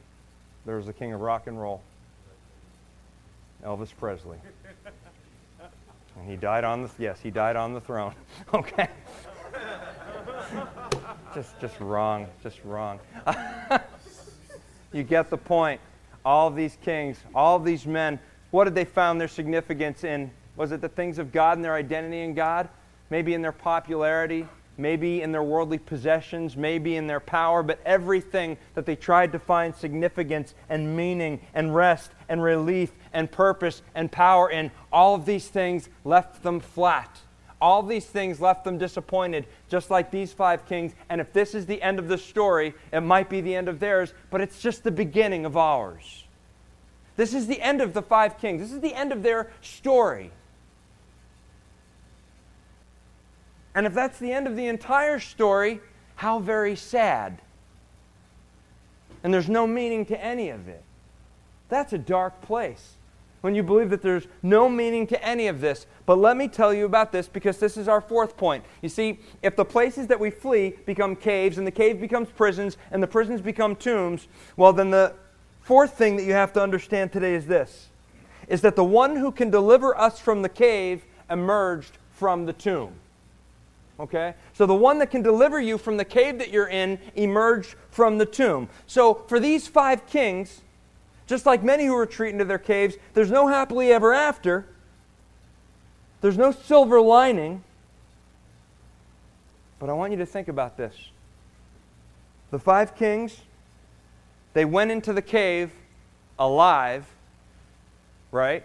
there 0.66 0.76
was 0.76 0.86
the 0.86 0.92
king 0.92 1.12
of 1.12 1.20
rock 1.20 1.46
and 1.46 1.60
roll, 1.60 1.82
Elvis 3.64 3.92
Presley. 3.96 4.38
And 6.16 6.30
he 6.30 6.36
died 6.36 6.64
on 6.64 6.82
the 6.82 6.90
yes, 6.98 7.18
he 7.20 7.30
died 7.30 7.56
on 7.56 7.74
the 7.74 7.80
throne. 7.80 8.14
okay. 8.54 8.88
just 11.34 11.58
just 11.60 11.80
wrong, 11.80 12.26
just 12.42 12.62
wrong. 12.64 13.00
you 14.92 15.02
get 15.02 15.30
the 15.30 15.36
point 15.36 15.80
all 16.24 16.50
these 16.50 16.78
kings, 16.82 17.18
all 17.34 17.58
these 17.58 17.86
men, 17.86 18.18
what 18.50 18.64
did 18.64 18.74
they 18.74 18.84
found 18.84 19.20
their 19.20 19.28
significance 19.28 20.04
in? 20.04 20.30
Was 20.56 20.72
it 20.72 20.80
the 20.80 20.88
things 20.88 21.18
of 21.18 21.32
God 21.32 21.58
and 21.58 21.64
their 21.64 21.74
identity 21.74 22.20
in 22.20 22.34
God? 22.34 22.68
Maybe 23.10 23.34
in 23.34 23.42
their 23.42 23.52
popularity, 23.52 24.46
maybe 24.76 25.22
in 25.22 25.32
their 25.32 25.42
worldly 25.42 25.78
possessions, 25.78 26.56
maybe 26.56 26.96
in 26.96 27.06
their 27.06 27.20
power, 27.20 27.62
but 27.62 27.78
everything 27.84 28.56
that 28.74 28.86
they 28.86 28.96
tried 28.96 29.32
to 29.32 29.38
find 29.38 29.74
significance 29.74 30.54
and 30.68 30.96
meaning 30.96 31.40
and 31.54 31.74
rest 31.74 32.10
and 32.28 32.42
relief 32.42 32.92
and 33.12 33.30
purpose 33.30 33.82
and 33.94 34.10
power 34.10 34.50
in, 34.50 34.70
all 34.92 35.14
of 35.14 35.26
these 35.26 35.48
things 35.48 35.88
left 36.04 36.42
them 36.42 36.60
flat. 36.60 37.20
All 37.60 37.82
these 37.82 38.04
things 38.04 38.40
left 38.40 38.64
them 38.64 38.76
disappointed, 38.76 39.46
just 39.68 39.90
like 39.90 40.10
these 40.10 40.32
five 40.32 40.66
kings. 40.66 40.92
And 41.08 41.20
if 41.20 41.32
this 41.32 41.54
is 41.54 41.64
the 41.66 41.80
end 41.80 41.98
of 41.98 42.08
the 42.08 42.18
story, 42.18 42.74
it 42.92 43.00
might 43.00 43.30
be 43.30 43.40
the 43.40 43.54
end 43.54 43.68
of 43.68 43.80
theirs, 43.80 44.12
but 44.30 44.40
it's 44.40 44.60
just 44.60 44.84
the 44.84 44.90
beginning 44.90 45.46
of 45.46 45.56
ours. 45.56 46.24
This 47.16 47.32
is 47.32 47.46
the 47.46 47.60
end 47.62 47.80
of 47.80 47.94
the 47.94 48.02
five 48.02 48.38
kings. 48.38 48.60
This 48.60 48.72
is 48.72 48.80
the 48.80 48.94
end 48.94 49.12
of 49.12 49.22
their 49.22 49.50
story. 49.62 50.30
And 53.74 53.86
if 53.86 53.94
that's 53.94 54.18
the 54.18 54.32
end 54.32 54.46
of 54.46 54.56
the 54.56 54.66
entire 54.66 55.18
story, 55.18 55.80
how 56.16 56.38
very 56.38 56.76
sad. 56.76 57.40
And 59.22 59.32
there's 59.32 59.48
no 59.48 59.66
meaning 59.66 60.04
to 60.06 60.24
any 60.24 60.50
of 60.50 60.68
it. 60.68 60.82
That's 61.68 61.92
a 61.92 61.98
dark 61.98 62.40
place 62.42 62.92
when 63.40 63.54
you 63.54 63.62
believe 63.62 63.90
that 63.90 64.00
there's 64.00 64.26
no 64.42 64.68
meaning 64.68 65.06
to 65.08 65.22
any 65.22 65.48
of 65.48 65.60
this. 65.60 65.86
But 66.06 66.16
let 66.16 66.36
me 66.36 66.48
tell 66.48 66.72
you 66.72 66.84
about 66.84 67.12
this 67.12 67.26
because 67.26 67.58
this 67.58 67.76
is 67.76 67.88
our 67.88 68.00
fourth 68.00 68.36
point. 68.36 68.64
You 68.80 68.88
see, 68.88 69.18
if 69.42 69.56
the 69.56 69.64
places 69.64 70.06
that 70.06 70.20
we 70.20 70.30
flee 70.30 70.74
become 70.86 71.16
caves 71.16 71.58
and 71.58 71.66
the 71.66 71.72
cave 71.72 72.00
becomes 72.00 72.28
prisons 72.30 72.76
and 72.90 73.02
the 73.02 73.06
prisons 73.06 73.40
become 73.40 73.76
tombs, 73.76 74.28
well, 74.56 74.72
then 74.72 74.90
the 74.90 75.14
Fourth 75.64 75.96
thing 75.96 76.16
that 76.16 76.24
you 76.24 76.34
have 76.34 76.52
to 76.52 76.62
understand 76.62 77.10
today 77.10 77.34
is 77.34 77.46
this 77.46 77.88
is 78.46 78.60
that 78.60 78.76
the 78.76 78.84
one 78.84 79.16
who 79.16 79.32
can 79.32 79.48
deliver 79.48 79.96
us 79.98 80.18
from 80.18 80.42
the 80.42 80.48
cave 80.50 81.06
emerged 81.30 81.96
from 82.12 82.44
the 82.44 82.52
tomb. 82.52 82.92
Okay? 83.98 84.34
So 84.52 84.66
the 84.66 84.74
one 84.74 84.98
that 84.98 85.10
can 85.10 85.22
deliver 85.22 85.60
you 85.60 85.78
from 85.78 85.96
the 85.96 86.04
cave 86.04 86.38
that 86.38 86.50
you're 86.50 86.68
in 86.68 86.98
emerged 87.14 87.76
from 87.90 88.18
the 88.18 88.26
tomb. 88.26 88.68
So 88.86 89.24
for 89.28 89.38
these 89.38 89.68
five 89.68 90.06
kings, 90.06 90.62
just 91.26 91.46
like 91.46 91.62
many 91.62 91.86
who 91.86 91.96
retreat 91.96 92.32
into 92.32 92.44
their 92.44 92.58
caves, 92.58 92.96
there's 93.14 93.30
no 93.30 93.46
happily 93.46 93.92
ever 93.92 94.12
after. 94.12 94.66
There's 96.20 96.38
no 96.38 96.52
silver 96.52 97.00
lining. 97.00 97.62
But 99.78 99.90
I 99.90 99.92
want 99.92 100.12
you 100.12 100.18
to 100.18 100.26
think 100.26 100.48
about 100.48 100.76
this. 100.76 100.94
The 102.50 102.58
five 102.58 102.96
kings, 102.96 103.40
they 104.52 104.64
went 104.64 104.90
into 104.90 105.12
the 105.12 105.22
cave 105.22 105.70
alive, 106.38 107.06
right? 108.32 108.64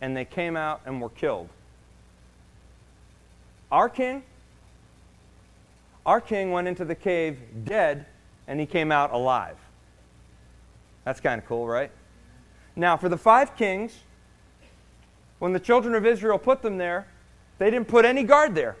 And 0.00 0.16
they 0.16 0.24
came 0.24 0.56
out 0.56 0.80
and 0.86 1.00
were 1.00 1.08
killed. 1.08 1.48
Our 3.70 3.88
king, 3.88 4.22
our 6.06 6.20
king 6.20 6.52
went 6.52 6.68
into 6.68 6.84
the 6.84 6.94
cave 6.94 7.38
dead 7.64 8.06
and 8.46 8.58
he 8.58 8.64
came 8.64 8.90
out 8.90 9.12
alive. 9.12 9.56
That's 11.04 11.20
kind 11.20 11.40
of 11.40 11.46
cool, 11.46 11.66
right? 11.66 11.90
Now, 12.76 12.96
for 12.96 13.08
the 13.08 13.18
five 13.18 13.56
kings, 13.56 13.98
when 15.40 15.52
the 15.52 15.60
children 15.60 15.94
of 15.94 16.06
Israel 16.06 16.38
put 16.38 16.62
them 16.62 16.78
there, 16.78 17.08
they 17.58 17.70
didn't 17.70 17.88
put 17.88 18.04
any 18.04 18.22
guard 18.22 18.54
there. 18.54 18.76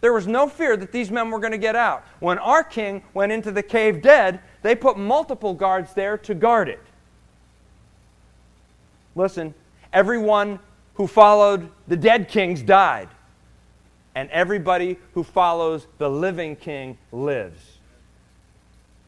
There 0.00 0.12
was 0.12 0.26
no 0.26 0.48
fear 0.48 0.76
that 0.76 0.92
these 0.92 1.10
men 1.10 1.30
were 1.30 1.38
going 1.38 1.52
to 1.52 1.58
get 1.58 1.76
out. 1.76 2.04
When 2.20 2.38
our 2.38 2.62
king 2.62 3.02
went 3.14 3.32
into 3.32 3.50
the 3.50 3.62
cave 3.62 4.02
dead, 4.02 4.40
they 4.62 4.74
put 4.74 4.98
multiple 4.98 5.54
guards 5.54 5.94
there 5.94 6.18
to 6.18 6.34
guard 6.34 6.68
it. 6.68 6.82
Listen, 9.14 9.54
everyone 9.92 10.58
who 10.94 11.06
followed 11.06 11.70
the 11.88 11.96
dead 11.96 12.28
kings 12.28 12.62
died, 12.62 13.08
and 14.16 14.30
everybody 14.30 14.96
who 15.12 15.22
follows 15.22 15.86
the 15.98 16.08
living 16.08 16.56
king 16.56 16.96
lives. 17.12 17.60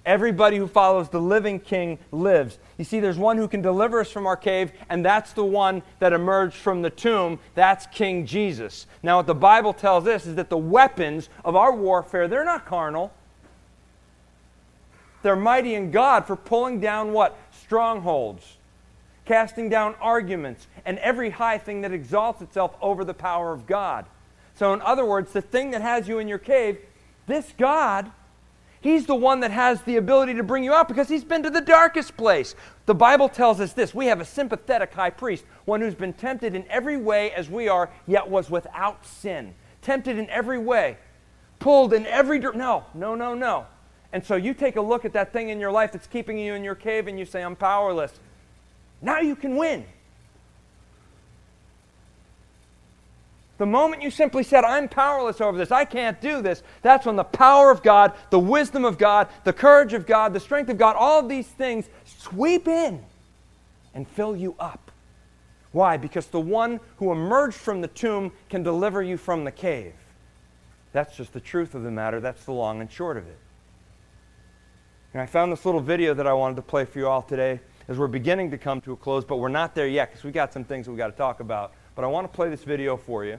Everybody 0.05 0.59
who 0.59 0.69
follows 0.69 1.09
the 1.09 1.21
living 1.21 1.61
king 1.61 1.99
lives. 2.13 2.59
You 2.77 2.85
see, 2.85 3.01
there's 3.01 3.19
one 3.19 3.39
who 3.39 3.49
can 3.49 3.63
deliver 3.63 4.01
us 4.01 4.11
from 4.11 4.27
our 4.27 4.37
cave, 4.37 4.71
and 4.91 5.05
that's 5.05 5.33
the 5.33 5.45
one 5.45 5.83
that 5.99 6.13
emerged 6.13 6.57
from 6.57 6.83
the 6.83 6.91
tomb. 6.91 7.39
That's 7.55 7.87
King 7.87 8.27
Jesus. 8.27 8.87
Now, 9.03 9.17
what 9.17 9.27
the 9.27 9.35
Bible 9.35 9.73
tells 9.73 10.07
us 10.07 10.27
is 10.27 10.35
that 10.37 10.51
the 10.51 10.59
weapons 10.59 11.31
of 11.43 11.57
our 11.57 11.75
warfare, 11.75 12.29
they're 12.29 12.45
not 12.45 12.67
carnal. 12.67 13.11
They're 15.23 15.37
mighty 15.37 15.75
in 15.75 15.91
God 15.91 16.27
for 16.27 16.37
pulling 16.37 16.81
down 16.81 17.13
what? 17.13 17.37
Strongholds, 17.63 18.59
casting 19.25 19.69
down 19.69 19.95
arguments, 20.01 20.67
and 20.85 20.99
every 20.99 21.31
high 21.31 21.59
thing 21.59 21.81
that 21.81 21.93
exalts 21.93 22.41
itself 22.41 22.77
over 22.81 23.05
the 23.05 23.15
power 23.15 23.53
of 23.53 23.67
God. 23.67 24.05
So, 24.59 24.75
in 24.75 24.83
other 24.83 25.05
words, 25.05 25.33
the 25.33 25.43
thing 25.43 25.71
that 25.71 25.83
has 25.83 26.09
you 26.09 26.19
in 26.19 26.29
your 26.29 26.39
cave, 26.39 26.79
this 27.27 27.53
God 27.57 28.11
He's 28.81 29.07
the 29.07 29.15
one 29.15 29.41
that 29.41 29.51
has 29.51 29.83
the 29.83 29.97
ability 29.97 30.35
to 30.35 30.43
bring 30.43 30.63
you 30.63 30.73
out 30.73 30.89
because 30.89 31.09
he's 31.09 31.25
been 31.25 31.43
to 31.43 31.51
the 31.51 31.61
darkest 31.61 32.17
place. 32.17 32.55
The 32.87 32.95
Bible 32.95 33.29
tells 33.29 33.61
us 33.61 33.73
this 33.73 33.95
we 33.95 34.07
have 34.07 34.21
a 34.21 34.25
sympathetic 34.25 34.95
high 34.95 35.11
priest, 35.11 35.45
one 35.65 35.81
who's 35.81 35.95
been 35.95 36.13
tempted 36.13 36.55
in 36.55 36.65
every 36.69 36.97
way 36.97 37.33
as 37.33 37.51
we 37.51 37.69
are, 37.69 37.91
yet 38.07 38.29
was 38.29 38.51
without 38.51 39.05
sin. 39.05 39.55
Tempted 39.83 40.17
in 40.17 40.31
every 40.31 40.59
way, 40.59 40.97
pulled 41.59 41.93
in 41.93 42.07
every 42.07 42.39
direction. 42.39 42.61
No, 42.61 42.85
no, 42.95 43.15
no, 43.15 43.35
no. 43.35 43.67
And 44.13 44.25
so 44.25 44.37
you 44.37 44.55
take 44.55 44.77
a 44.77 44.81
look 44.81 45.05
at 45.05 45.13
that 45.13 45.33
thing 45.33 45.49
in 45.49 45.59
your 45.59 45.73
life 45.73 45.93
that's 45.93 46.07
keeping 46.07 46.39
you 46.39 46.55
in 46.55 46.63
your 46.63 46.75
cave 46.75 47.09
and 47.09 47.19
you 47.19 47.25
say, 47.25 47.43
I'm 47.43 47.57
powerless. 47.57 48.13
Now 49.03 49.21
you 49.21 49.35
can 49.35 49.57
win. 49.57 49.85
The 53.59 53.67
moment 53.67 54.03
you 54.03 54.11
simply 54.11 54.45
said, 54.45 54.65
I'm 54.65 54.89
powerless 54.89 55.41
over 55.41 55.59
this, 55.59 55.73
I 55.73 55.85
can't 55.85 56.21
do 56.21 56.41
this, 56.41 56.63
that's 56.81 57.07
when 57.07 57.17
the 57.17 57.25
power 57.25 57.71
of 57.71 57.83
God, 57.83 58.15
the 58.31 58.39
wisdom 58.39 58.85
of 58.85 58.99
God, 58.99 59.29
the 59.43 59.53
courage 59.53 59.93
of 59.93 60.07
God, 60.07 60.33
the 60.33 60.41
strength 60.41 60.71
of 60.71 60.79
God, 60.79 60.95
all 60.97 61.19
of 61.19 61.29
these 61.29 61.49
things 61.49 61.89
sweep 62.05 62.69
in 62.69 63.03
and 63.95 64.07
fill 64.09 64.37
you 64.37 64.55
up. 64.61 64.93
Why? 65.73 65.97
Because 65.97 66.29
the 66.29 66.41
one 66.41 66.79
who 66.97 67.11
emerged 67.11 67.57
from 67.57 67.81
the 67.81 67.89
tomb 67.89 68.33
can 68.49 68.63
deliver 68.63 69.03
you 69.03 69.17
from 69.17 69.45
the 69.45 69.53
cave. 69.53 69.95
That's 70.93 71.17
just 71.17 71.33
the 71.33 71.41
truth 71.41 71.75
of 71.75 71.83
the 71.83 71.91
matter. 71.91 72.21
That's 72.21 72.45
the 72.45 72.53
long 72.53 72.81
and 72.81 72.91
short 72.91 73.17
of 73.17 73.27
it. 73.27 73.39
And 75.13 75.21
I 75.21 75.27
found 75.27 75.51
this 75.51 75.65
little 75.65 75.81
video 75.81 76.15
that 76.15 76.27
I 76.27 76.33
wanted 76.33 76.57
to 76.57 76.63
play 76.63 76.85
for 76.85 76.99
you 77.01 77.09
all 77.09 77.23
today 77.23 77.61
as 77.89 77.99
we're 77.99 78.07
beginning 78.07 78.51
to 78.53 78.59
come 78.59 78.81
to 78.83 78.93
a 78.93 78.97
close, 78.97 79.25
but 79.25 79.39
we're 79.39 79.49
not 79.49 79.75
there 79.75 79.89
yet 79.89 80.11
because 80.11 80.23
we 80.25 80.31
got 80.31 80.53
some 80.53 80.65
things 80.65 80.89
we 80.89 80.97
got 80.97 81.09
to 81.09 81.17
talk 81.17 81.41
about. 81.41 81.73
But 81.95 82.05
I 82.05 82.09
want 82.09 82.31
to 82.31 82.35
play 82.35 82.49
this 82.49 82.63
video 82.63 82.97
for 82.97 83.25
you. 83.25 83.39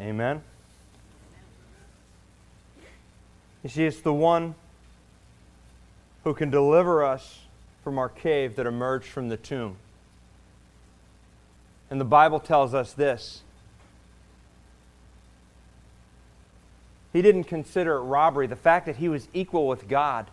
Amen? 0.00 0.42
You 3.62 3.70
see, 3.70 3.84
it's 3.84 4.00
the 4.00 4.12
one 4.12 4.54
who 6.24 6.34
can 6.34 6.50
deliver 6.50 7.04
us 7.04 7.40
from 7.82 7.98
our 7.98 8.08
cave 8.08 8.56
that 8.56 8.66
emerged 8.66 9.06
from 9.06 9.28
the 9.28 9.36
tomb. 9.36 9.76
And 11.90 12.00
the 12.00 12.04
Bible 12.04 12.40
tells 12.40 12.74
us 12.74 12.92
this 12.92 13.42
He 17.12 17.22
didn't 17.22 17.44
consider 17.44 17.94
it 17.94 18.00
robbery, 18.00 18.46
the 18.46 18.56
fact 18.56 18.84
that 18.84 18.96
he 18.96 19.08
was 19.08 19.28
equal 19.32 19.66
with 19.66 19.88
God. 19.88 20.30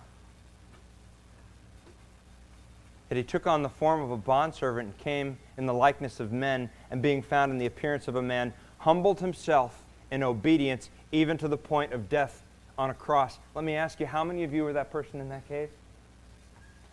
That 3.07 3.15
he 3.15 3.23
took 3.23 3.47
on 3.47 3.63
the 3.63 3.69
form 3.69 4.01
of 4.01 4.11
a 4.11 4.17
bondservant 4.17 4.87
and 4.87 4.97
came 4.97 5.37
in 5.57 5.65
the 5.65 5.73
likeness 5.73 6.19
of 6.19 6.33
men, 6.33 6.69
and 6.91 7.01
being 7.01 7.21
found 7.21 7.53
in 7.53 7.57
the 7.57 7.65
appearance 7.65 8.09
of 8.09 8.17
a 8.17 8.21
man, 8.21 8.53
humbled 8.83 9.21
himself 9.21 9.81
in 10.11 10.21
obedience, 10.21 10.89
even 11.13 11.37
to 11.37 11.47
the 11.47 11.57
point 11.57 11.93
of 11.93 12.09
death 12.09 12.43
on 12.77 12.89
a 12.89 12.93
cross. 12.93 13.39
Let 13.55 13.63
me 13.63 13.75
ask 13.75 13.99
you, 14.01 14.05
how 14.05 14.25
many 14.25 14.43
of 14.43 14.53
you 14.53 14.63
were 14.63 14.73
that 14.73 14.91
person 14.91 15.21
in 15.21 15.29
that 15.29 15.47
cave? 15.47 15.69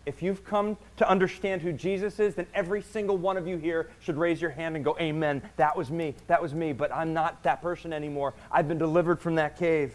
If 0.05 0.23
you've 0.23 0.45
come 0.45 0.77
to 0.97 1.07
understand 1.07 1.61
who 1.61 1.73
Jesus 1.73 2.17
is, 2.19 2.35
then 2.35 2.47
every 2.55 2.81
single 2.81 3.17
one 3.17 3.35
of 3.35 3.45
you 3.45 3.57
here 3.57 3.89
should 3.99 4.15
raise 4.17 4.41
your 4.41 4.51
hand 4.51 4.77
and 4.77 4.85
go, 4.85 4.95
Amen. 5.01 5.41
That 5.57 5.75
was 5.75 5.91
me. 5.91 6.15
That 6.27 6.41
was 6.41 6.55
me. 6.55 6.71
But 6.71 6.93
I'm 6.93 7.13
not 7.13 7.43
that 7.43 7.61
person 7.61 7.91
anymore. 7.91 8.33
I've 8.49 8.69
been 8.69 8.79
delivered 8.79 9.19
from 9.19 9.35
that 9.35 9.59
cave. 9.59 9.93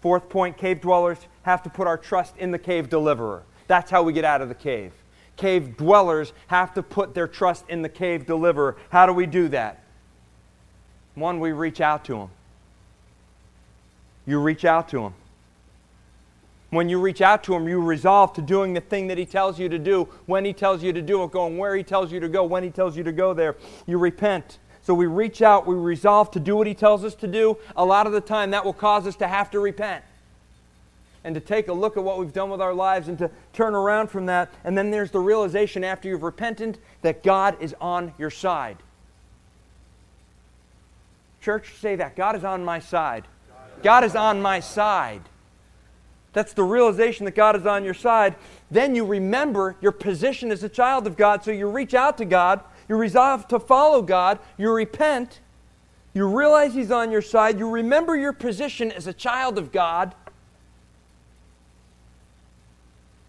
Fourth 0.00 0.28
point 0.28 0.56
cave 0.56 0.80
dwellers 0.80 1.18
have 1.42 1.64
to 1.64 1.70
put 1.70 1.88
our 1.88 1.98
trust 1.98 2.36
in 2.38 2.52
the 2.52 2.58
cave 2.58 2.88
deliverer. 2.88 3.42
That's 3.66 3.90
how 3.90 4.04
we 4.04 4.12
get 4.12 4.24
out 4.24 4.40
of 4.40 4.48
the 4.48 4.54
cave. 4.54 4.92
Cave 5.42 5.76
dwellers 5.76 6.32
have 6.46 6.72
to 6.74 6.84
put 6.84 7.14
their 7.14 7.26
trust 7.26 7.64
in 7.68 7.82
the 7.82 7.88
cave 7.88 8.26
deliverer. 8.26 8.76
How 8.90 9.06
do 9.06 9.12
we 9.12 9.26
do 9.26 9.48
that? 9.48 9.82
One, 11.16 11.40
we 11.40 11.50
reach 11.50 11.80
out 11.80 12.04
to 12.04 12.16
him. 12.16 12.28
You 14.24 14.38
reach 14.38 14.64
out 14.64 14.88
to 14.90 15.06
him. 15.06 15.14
When 16.70 16.88
you 16.88 17.00
reach 17.00 17.20
out 17.20 17.42
to 17.44 17.54
Him, 17.54 17.68
you 17.68 17.82
resolve 17.82 18.32
to 18.32 18.40
doing 18.40 18.72
the 18.72 18.80
thing 18.80 19.08
that 19.08 19.18
He 19.18 19.26
tells 19.26 19.58
you 19.58 19.68
to 19.68 19.78
do, 19.78 20.04
when 20.24 20.42
He 20.42 20.54
tells 20.54 20.82
you 20.82 20.90
to 20.94 21.02
do 21.02 21.22
it, 21.22 21.30
going 21.30 21.58
where 21.58 21.76
He 21.76 21.82
tells 21.82 22.10
you 22.10 22.18
to 22.20 22.30
go, 22.30 22.44
when 22.44 22.62
He 22.62 22.70
tells 22.70 22.96
you 22.96 23.02
to 23.02 23.12
go 23.12 23.34
there. 23.34 23.56
You 23.84 23.98
repent. 23.98 24.58
So 24.80 24.94
we 24.94 25.04
reach 25.04 25.42
out, 25.42 25.66
we 25.66 25.74
resolve 25.74 26.30
to 26.30 26.40
do 26.40 26.56
what 26.56 26.66
He 26.66 26.72
tells 26.72 27.04
us 27.04 27.14
to 27.16 27.26
do. 27.26 27.58
A 27.76 27.84
lot 27.84 28.06
of 28.06 28.14
the 28.14 28.22
time, 28.22 28.52
that 28.52 28.64
will 28.64 28.72
cause 28.72 29.06
us 29.06 29.16
to 29.16 29.28
have 29.28 29.50
to 29.50 29.60
repent 29.60 30.02
and 31.24 31.34
to 31.34 31.40
take 31.40 31.68
a 31.68 31.72
look 31.72 31.96
at 31.96 32.02
what 32.02 32.18
we've 32.18 32.32
done 32.32 32.50
with 32.50 32.60
our 32.60 32.74
lives 32.74 33.08
and 33.08 33.18
to 33.18 33.30
turn 33.52 33.74
around 33.74 34.08
from 34.08 34.26
that. 34.26 34.52
And 34.64 34.76
then 34.76 34.90
there's 34.90 35.10
the 35.10 35.20
realization 35.20 35.84
after 35.84 36.08
you've 36.08 36.22
repented 36.22 36.78
that 37.02 37.22
God 37.22 37.56
is 37.60 37.74
on 37.80 38.12
your 38.18 38.30
side. 38.30 38.78
Church, 41.40 41.74
say 41.80 41.96
that. 41.96 42.16
God 42.16 42.36
is 42.36 42.44
on 42.44 42.64
my 42.64 42.78
side. 42.78 43.26
God 43.82 44.04
is 44.04 44.14
on 44.14 44.40
my 44.40 44.60
side. 44.60 45.22
That's 46.32 46.54
the 46.54 46.62
realization 46.62 47.24
that 47.26 47.34
God 47.34 47.56
is 47.56 47.66
on 47.66 47.84
your 47.84 47.94
side. 47.94 48.36
Then 48.70 48.94
you 48.94 49.04
remember 49.04 49.76
your 49.80 49.92
position 49.92 50.50
as 50.50 50.62
a 50.62 50.68
child 50.68 51.06
of 51.06 51.16
God. 51.16 51.44
So 51.44 51.50
you 51.50 51.68
reach 51.68 51.94
out 51.94 52.16
to 52.18 52.24
God, 52.24 52.60
you 52.88 52.96
resolve 52.96 53.48
to 53.48 53.58
follow 53.58 54.02
God, 54.02 54.38
you 54.56 54.72
repent, 54.72 55.40
you 56.14 56.26
realize 56.26 56.74
He's 56.74 56.90
on 56.90 57.10
your 57.10 57.22
side, 57.22 57.58
you 57.58 57.68
remember 57.68 58.16
your 58.16 58.32
position 58.32 58.90
as 58.92 59.06
a 59.06 59.12
child 59.12 59.58
of 59.58 59.72
God. 59.72 60.14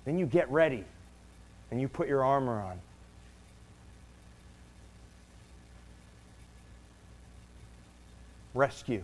Then 0.06 0.18
you 0.18 0.26
get 0.26 0.51
ready 0.51 0.84
and 1.72 1.80
you 1.80 1.88
put 1.88 2.08
your 2.08 2.24
armor 2.24 2.62
on. 2.62 2.80
Rescue. 8.54 9.04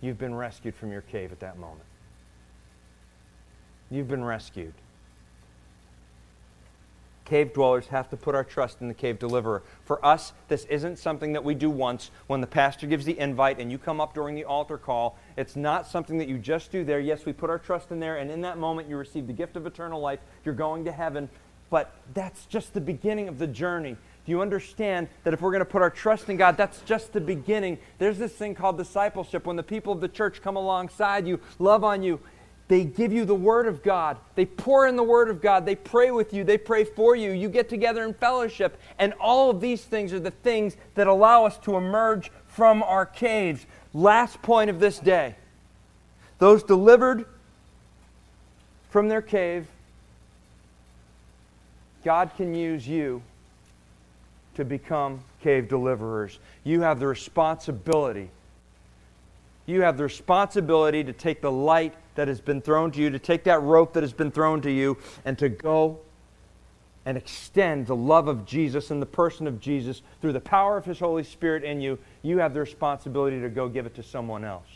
You've 0.00 0.18
been 0.18 0.34
rescued 0.34 0.74
from 0.74 0.92
your 0.92 1.00
cave 1.02 1.32
at 1.32 1.40
that 1.40 1.58
moment. 1.58 1.80
You've 3.90 4.08
been 4.08 4.24
rescued. 4.24 4.74
Cave 7.28 7.52
dwellers 7.52 7.88
have 7.88 8.08
to 8.08 8.16
put 8.16 8.34
our 8.34 8.42
trust 8.42 8.80
in 8.80 8.88
the 8.88 8.94
cave 8.94 9.18
deliverer. 9.18 9.62
For 9.84 10.02
us, 10.04 10.32
this 10.48 10.64
isn't 10.64 10.98
something 10.98 11.34
that 11.34 11.44
we 11.44 11.54
do 11.54 11.68
once 11.68 12.10
when 12.26 12.40
the 12.40 12.46
pastor 12.46 12.86
gives 12.86 13.04
the 13.04 13.18
invite 13.18 13.60
and 13.60 13.70
you 13.70 13.76
come 13.76 14.00
up 14.00 14.14
during 14.14 14.34
the 14.34 14.46
altar 14.46 14.78
call. 14.78 15.18
It's 15.36 15.54
not 15.54 15.86
something 15.86 16.16
that 16.16 16.28
you 16.28 16.38
just 16.38 16.72
do 16.72 16.84
there. 16.84 17.00
Yes, 17.00 17.26
we 17.26 17.34
put 17.34 17.50
our 17.50 17.58
trust 17.58 17.90
in 17.90 18.00
there, 18.00 18.16
and 18.16 18.30
in 18.30 18.40
that 18.40 18.56
moment, 18.56 18.88
you 18.88 18.96
receive 18.96 19.26
the 19.26 19.34
gift 19.34 19.56
of 19.56 19.66
eternal 19.66 20.00
life. 20.00 20.20
You're 20.42 20.54
going 20.54 20.86
to 20.86 20.92
heaven. 20.92 21.28
But 21.68 21.94
that's 22.14 22.46
just 22.46 22.72
the 22.72 22.80
beginning 22.80 23.28
of 23.28 23.38
the 23.38 23.46
journey. 23.46 23.98
Do 24.24 24.32
you 24.32 24.40
understand 24.40 25.08
that 25.24 25.34
if 25.34 25.42
we're 25.42 25.50
going 25.50 25.60
to 25.60 25.66
put 25.66 25.82
our 25.82 25.90
trust 25.90 26.30
in 26.30 26.38
God, 26.38 26.56
that's 26.56 26.80
just 26.80 27.12
the 27.12 27.20
beginning? 27.20 27.76
There's 27.98 28.16
this 28.16 28.32
thing 28.32 28.54
called 28.54 28.78
discipleship. 28.78 29.44
When 29.44 29.56
the 29.56 29.62
people 29.62 29.92
of 29.92 30.00
the 30.00 30.08
church 30.08 30.40
come 30.40 30.56
alongside 30.56 31.26
you, 31.26 31.40
love 31.58 31.84
on 31.84 32.02
you, 32.02 32.20
they 32.68 32.84
give 32.84 33.12
you 33.12 33.24
the 33.24 33.34
Word 33.34 33.66
of 33.66 33.82
God. 33.82 34.18
They 34.34 34.44
pour 34.44 34.86
in 34.86 34.96
the 34.96 35.02
Word 35.02 35.30
of 35.30 35.40
God. 35.40 35.64
They 35.64 35.74
pray 35.74 36.10
with 36.10 36.34
you. 36.34 36.44
They 36.44 36.58
pray 36.58 36.84
for 36.84 37.16
you. 37.16 37.32
You 37.32 37.48
get 37.48 37.70
together 37.70 38.04
in 38.04 38.12
fellowship. 38.12 38.78
And 38.98 39.14
all 39.14 39.50
of 39.50 39.60
these 39.60 39.82
things 39.82 40.12
are 40.12 40.20
the 40.20 40.30
things 40.30 40.76
that 40.94 41.06
allow 41.06 41.46
us 41.46 41.56
to 41.60 41.76
emerge 41.76 42.30
from 42.46 42.82
our 42.82 43.06
caves. 43.06 43.64
Last 43.94 44.40
point 44.42 44.68
of 44.68 44.80
this 44.80 44.98
day 44.98 45.34
those 46.38 46.62
delivered 46.62 47.24
from 48.90 49.08
their 49.08 49.22
cave, 49.22 49.66
God 52.04 52.30
can 52.36 52.54
use 52.54 52.86
you 52.86 53.22
to 54.54 54.64
become 54.64 55.20
cave 55.42 55.68
deliverers. 55.68 56.38
You 56.64 56.82
have 56.82 57.00
the 57.00 57.06
responsibility. 57.06 58.30
You 59.66 59.82
have 59.82 59.96
the 59.96 60.04
responsibility 60.04 61.04
to 61.04 61.12
take 61.12 61.40
the 61.40 61.50
light 61.50 61.94
that 62.18 62.26
has 62.26 62.40
been 62.40 62.60
thrown 62.60 62.90
to 62.90 63.00
you, 63.00 63.10
to 63.10 63.18
take 63.20 63.44
that 63.44 63.62
rope 63.62 63.92
that 63.92 64.02
has 64.02 64.12
been 64.12 64.32
thrown 64.32 64.60
to 64.60 64.72
you, 64.72 64.98
and 65.24 65.38
to 65.38 65.48
go 65.48 66.00
and 67.06 67.16
extend 67.16 67.86
the 67.86 67.94
love 67.94 68.26
of 68.26 68.44
Jesus 68.44 68.90
and 68.90 69.00
the 69.00 69.06
person 69.06 69.46
of 69.46 69.60
Jesus 69.60 70.02
through 70.20 70.32
the 70.32 70.40
power 70.40 70.76
of 70.76 70.84
His 70.84 70.98
Holy 70.98 71.22
Spirit 71.22 71.62
in 71.62 71.80
you, 71.80 71.96
you 72.22 72.38
have 72.38 72.54
the 72.54 72.60
responsibility 72.60 73.40
to 73.40 73.48
go 73.48 73.68
give 73.68 73.86
it 73.86 73.94
to 73.94 74.02
someone 74.02 74.44
else. 74.44 74.66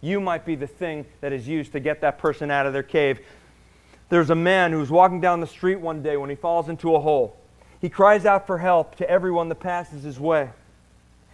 You 0.00 0.20
might 0.20 0.46
be 0.46 0.54
the 0.54 0.68
thing 0.68 1.06
that 1.22 1.32
is 1.32 1.48
used 1.48 1.72
to 1.72 1.80
get 1.80 2.02
that 2.02 2.18
person 2.18 2.52
out 2.52 2.66
of 2.66 2.72
their 2.72 2.84
cave. 2.84 3.18
There's 4.08 4.30
a 4.30 4.36
man 4.36 4.70
who's 4.70 4.92
walking 4.92 5.20
down 5.20 5.40
the 5.40 5.46
street 5.48 5.80
one 5.80 6.04
day 6.04 6.16
when 6.16 6.30
he 6.30 6.36
falls 6.36 6.68
into 6.68 6.94
a 6.94 7.00
hole. 7.00 7.36
He 7.80 7.88
cries 7.88 8.24
out 8.24 8.46
for 8.46 8.58
help 8.58 8.94
to 8.98 9.10
everyone 9.10 9.48
that 9.48 9.58
passes 9.58 10.04
his 10.04 10.20
way. 10.20 10.50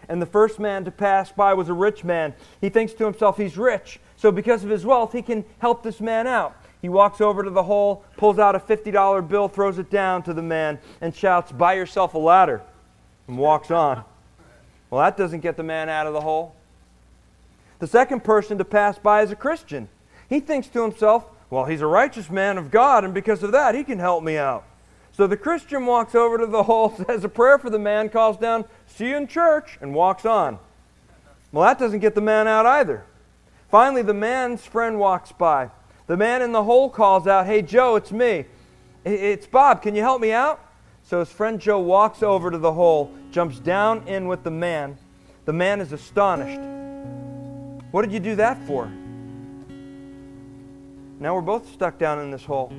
And 0.09 0.21
the 0.21 0.27
first 0.27 0.59
man 0.59 0.85
to 0.87 0.91
pass 0.91 1.31
by 1.31 1.55
was 1.55 1.69
a 1.69 1.75
rich 1.75 2.05
man. 2.05 2.35
He 2.61 2.71
thinks 2.71 2.95
to 2.95 3.05
himself, 3.05 3.37
he's 3.37 3.59
rich. 3.59 4.01
So, 4.23 4.31
because 4.31 4.63
of 4.63 4.71
his 4.71 4.87
wealth, 4.87 5.13
he 5.13 5.21
can 5.21 5.45
help 5.59 5.83
this 5.83 6.01
man 6.01 6.29
out. 6.29 6.55
He 6.81 6.89
walks 6.89 7.21
over 7.21 7.43
to 7.43 7.51
the 7.51 7.65
hole, 7.65 8.05
pulls 8.17 8.39
out 8.39 8.55
a 8.55 8.61
$50 8.61 9.27
bill, 9.29 9.49
throws 9.49 9.81
it 9.81 9.91
down 9.91 10.23
to 10.23 10.33
the 10.33 10.41
man, 10.41 10.79
and 11.01 11.13
shouts, 11.13 11.51
Buy 11.51 11.73
yourself 11.73 12.15
a 12.15 12.19
ladder, 12.19 12.63
and 13.27 13.37
walks 13.37 13.73
on. 13.73 14.05
Well, 14.91 15.03
that 15.03 15.17
doesn't 15.17 15.41
get 15.41 15.57
the 15.57 15.65
man 15.65 15.89
out 15.89 16.07
of 16.07 16.13
the 16.13 16.21
hole. 16.21 16.55
The 17.81 17.89
second 17.89 18.23
person 18.23 18.59
to 18.59 18.65
pass 18.65 18.97
by 18.97 19.23
is 19.23 19.33
a 19.33 19.35
Christian. 19.35 19.89
He 20.29 20.39
thinks 20.39 20.69
to 20.69 20.83
himself, 20.83 21.25
Well, 21.51 21.65
he's 21.65 21.81
a 21.81 21.87
righteous 21.89 22.31
man 22.31 22.59
of 22.59 22.71
God, 22.71 23.03
and 23.03 23.13
because 23.13 23.43
of 23.43 23.51
that, 23.51 23.75
he 23.75 23.83
can 23.83 23.99
help 23.99 24.23
me 24.23 24.37
out. 24.37 24.63
So 25.11 25.27
the 25.27 25.37
Christian 25.37 25.85
walks 25.85 26.15
over 26.15 26.39
to 26.39 26.47
the 26.47 26.63
hole, 26.63 26.95
says 27.09 27.25
a 27.25 27.29
prayer 27.29 27.59
for 27.59 27.71
the 27.71 27.79
man, 27.81 28.09
calls 28.09 28.37
down, 28.37 28.67
See 28.87 29.09
you 29.09 29.17
in 29.17 29.27
church, 29.27 29.79
and 29.81 29.93
walks 29.93 30.25
on. 30.25 30.61
Well, 31.51 31.67
that 31.67 31.81
doesn't 31.81 31.99
get 31.99 32.15
the 32.15 32.21
man 32.21 32.47
out 32.47 32.67
either. 32.67 33.05
Finally, 33.73 34.03
the 34.03 34.13
man's 34.13 34.65
friend 34.67 34.99
walks 34.99 35.33
by. 35.33 35.71
The 36.07 36.19
man 36.19 36.43
in 36.43 36.53
the 36.53 36.63
hole 36.63 36.91
calls 36.91 37.27
out, 37.27 37.47
Hey, 37.47 37.63
Joe, 37.63 37.97
it's 37.97 38.13
me. 38.13 38.45
It's 39.03 39.47
Bob. 39.47 39.81
Can 39.81 39.95
you 39.95 40.03
help 40.03 40.21
me 40.21 40.31
out? 40.31 40.61
So 41.05 41.21
his 41.21 41.33
friend 41.33 41.59
Joe 41.59 41.81
walks 41.81 42.23
over 42.23 42.51
to 42.51 42.59
the 42.59 42.75
hole, 42.75 43.11
jumps 43.31 43.59
down 43.59 44.07
in 44.07 44.29
with 44.29 44.45
the 44.45 44.51
man. 44.51 44.99
The 45.47 45.55
man 45.55 45.81
is 45.81 45.91
astonished. 45.93 46.61
What 47.93 48.03
did 48.03 48.13
you 48.13 48.21
do 48.21 48.37
that 48.37 48.63
for? 48.67 48.93
Now 51.19 51.35
we're 51.35 51.41
both 51.41 51.73
stuck 51.73 51.99
down 51.99 52.19
in 52.19 52.31
this 52.31 52.45
hole. 52.45 52.71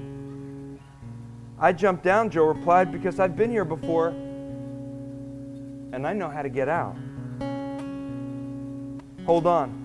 I 1.60 1.74
jumped 1.74 2.04
down, 2.04 2.30
Joe 2.30 2.46
replied, 2.46 2.92
because 2.92 3.20
I've 3.20 3.36
been 3.36 3.50
here 3.50 3.66
before 3.66 4.10
and 5.92 6.06
I 6.06 6.14
know 6.14 6.30
how 6.30 6.44
to 6.44 6.50
get 6.50 6.70
out. 6.70 6.96
Hold 9.26 9.48
on. 9.48 9.83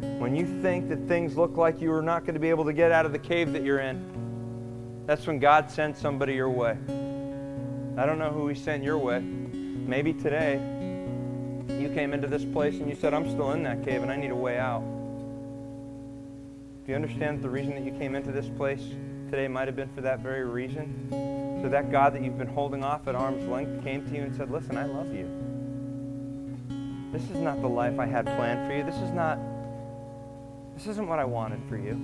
When 0.00 0.34
you 0.34 0.60
think 0.62 0.88
that 0.88 1.06
things 1.08 1.36
look 1.36 1.56
like 1.56 1.80
you 1.80 1.92
are 1.92 2.02
not 2.02 2.24
going 2.24 2.34
to 2.34 2.40
be 2.40 2.50
able 2.50 2.64
to 2.64 2.72
get 2.72 2.92
out 2.92 3.06
of 3.06 3.12
the 3.12 3.18
cave 3.18 3.52
that 3.52 3.62
you're 3.62 3.80
in, 3.80 5.04
that's 5.06 5.26
when 5.26 5.38
God 5.38 5.70
sent 5.70 5.96
somebody 5.96 6.34
your 6.34 6.50
way. 6.50 6.76
I 7.96 8.06
don't 8.06 8.18
know 8.18 8.30
who 8.30 8.48
He 8.48 8.54
sent 8.54 8.84
your 8.84 8.98
way. 8.98 9.20
Maybe 9.20 10.12
today 10.12 10.54
you 11.68 11.88
came 11.94 12.12
into 12.12 12.26
this 12.26 12.44
place 12.44 12.74
and 12.74 12.88
you 12.88 12.94
said, 12.94 13.14
I'm 13.14 13.28
still 13.28 13.52
in 13.52 13.62
that 13.64 13.84
cave 13.84 14.02
and 14.02 14.10
I 14.10 14.16
need 14.16 14.30
a 14.30 14.36
way 14.36 14.58
out. 14.58 14.82
Do 16.84 16.92
you 16.92 16.96
understand 16.96 17.42
the 17.42 17.50
reason 17.50 17.74
that 17.74 17.84
you 17.84 17.92
came 17.98 18.14
into 18.14 18.32
this 18.32 18.48
place 18.48 18.82
today 19.30 19.48
might 19.48 19.68
have 19.68 19.76
been 19.76 19.90
for 19.94 20.00
that 20.00 20.20
very 20.20 20.44
reason? 20.44 21.08
So 21.62 21.68
that 21.68 21.90
God 21.90 22.14
that 22.14 22.22
you've 22.22 22.38
been 22.38 22.46
holding 22.46 22.84
off 22.84 23.08
at 23.08 23.14
arm's 23.14 23.46
length 23.48 23.82
came 23.82 24.06
to 24.08 24.14
you 24.14 24.22
and 24.22 24.34
said, 24.34 24.50
Listen, 24.50 24.76
I 24.76 24.84
love 24.86 25.12
you. 25.12 25.28
This 27.12 27.22
is 27.30 27.38
not 27.38 27.60
the 27.60 27.68
life 27.68 27.98
I 27.98 28.06
had 28.06 28.26
planned 28.26 28.68
for 28.68 28.76
you. 28.76 28.84
This 28.84 29.00
is 29.02 29.10
not, 29.10 29.38
this 30.78 30.86
isn't 30.86 31.08
what 31.08 31.18
I 31.18 31.24
wanted 31.24 31.60
for 31.68 31.76
you. 31.76 32.00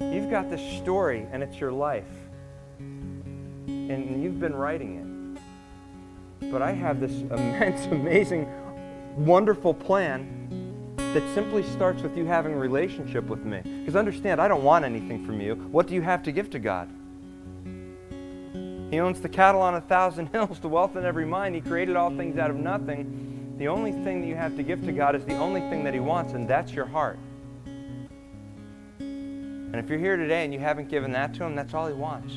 You've 0.00 0.28
got 0.28 0.50
this 0.50 0.60
story 0.78 1.28
and 1.30 1.44
it's 1.44 1.60
your 1.60 1.70
life. 1.70 2.10
And 2.78 4.20
you've 4.20 4.40
been 4.40 4.54
writing 4.54 5.38
it. 6.40 6.50
But 6.50 6.60
I 6.60 6.72
have 6.72 6.98
this 6.98 7.12
immense, 7.20 7.86
amazing, 7.86 8.48
wonderful 9.16 9.72
plan 9.72 10.96
that 10.96 11.22
simply 11.34 11.62
starts 11.62 12.02
with 12.02 12.16
you 12.16 12.24
having 12.24 12.54
a 12.54 12.58
relationship 12.58 13.26
with 13.26 13.44
me. 13.44 13.60
Because 13.62 13.94
understand, 13.94 14.40
I 14.40 14.48
don't 14.48 14.64
want 14.64 14.84
anything 14.84 15.24
from 15.24 15.40
you. 15.40 15.54
What 15.54 15.86
do 15.86 15.94
you 15.94 16.02
have 16.02 16.24
to 16.24 16.32
give 16.32 16.50
to 16.50 16.58
God? 16.58 16.88
He 18.90 18.98
owns 18.98 19.20
the 19.20 19.28
cattle 19.28 19.62
on 19.62 19.76
a 19.76 19.80
thousand 19.80 20.26
hills, 20.32 20.58
the 20.58 20.68
wealth 20.68 20.96
in 20.96 21.04
every 21.04 21.26
mine. 21.26 21.54
He 21.54 21.60
created 21.60 21.94
all 21.94 22.10
things 22.10 22.38
out 22.38 22.50
of 22.50 22.56
nothing. 22.56 23.31
The 23.58 23.68
only 23.68 23.92
thing 23.92 24.20
that 24.20 24.26
you 24.26 24.34
have 24.34 24.56
to 24.56 24.62
give 24.62 24.84
to 24.84 24.92
God 24.92 25.14
is 25.14 25.24
the 25.24 25.36
only 25.36 25.60
thing 25.60 25.84
that 25.84 25.94
He 25.94 26.00
wants, 26.00 26.32
and 26.32 26.48
that's 26.48 26.72
your 26.72 26.86
heart. 26.86 27.18
And 28.98 29.76
if 29.76 29.88
you're 29.88 29.98
here 29.98 30.16
today 30.16 30.44
and 30.44 30.52
you 30.52 30.60
haven't 30.60 30.88
given 30.88 31.12
that 31.12 31.32
to 31.34 31.44
Him, 31.44 31.54
that's 31.54 31.74
all 31.74 31.86
He 31.86 31.94
wants. 31.94 32.34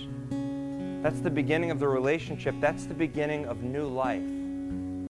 That's 1.04 1.20
the 1.20 1.30
beginning 1.30 1.72
of 1.72 1.80
the 1.80 1.88
relationship. 1.88 2.56
That's 2.60 2.86
the 2.86 2.94
beginning 2.94 3.46
of 3.46 3.62
new 3.64 3.88
life. 3.88 4.24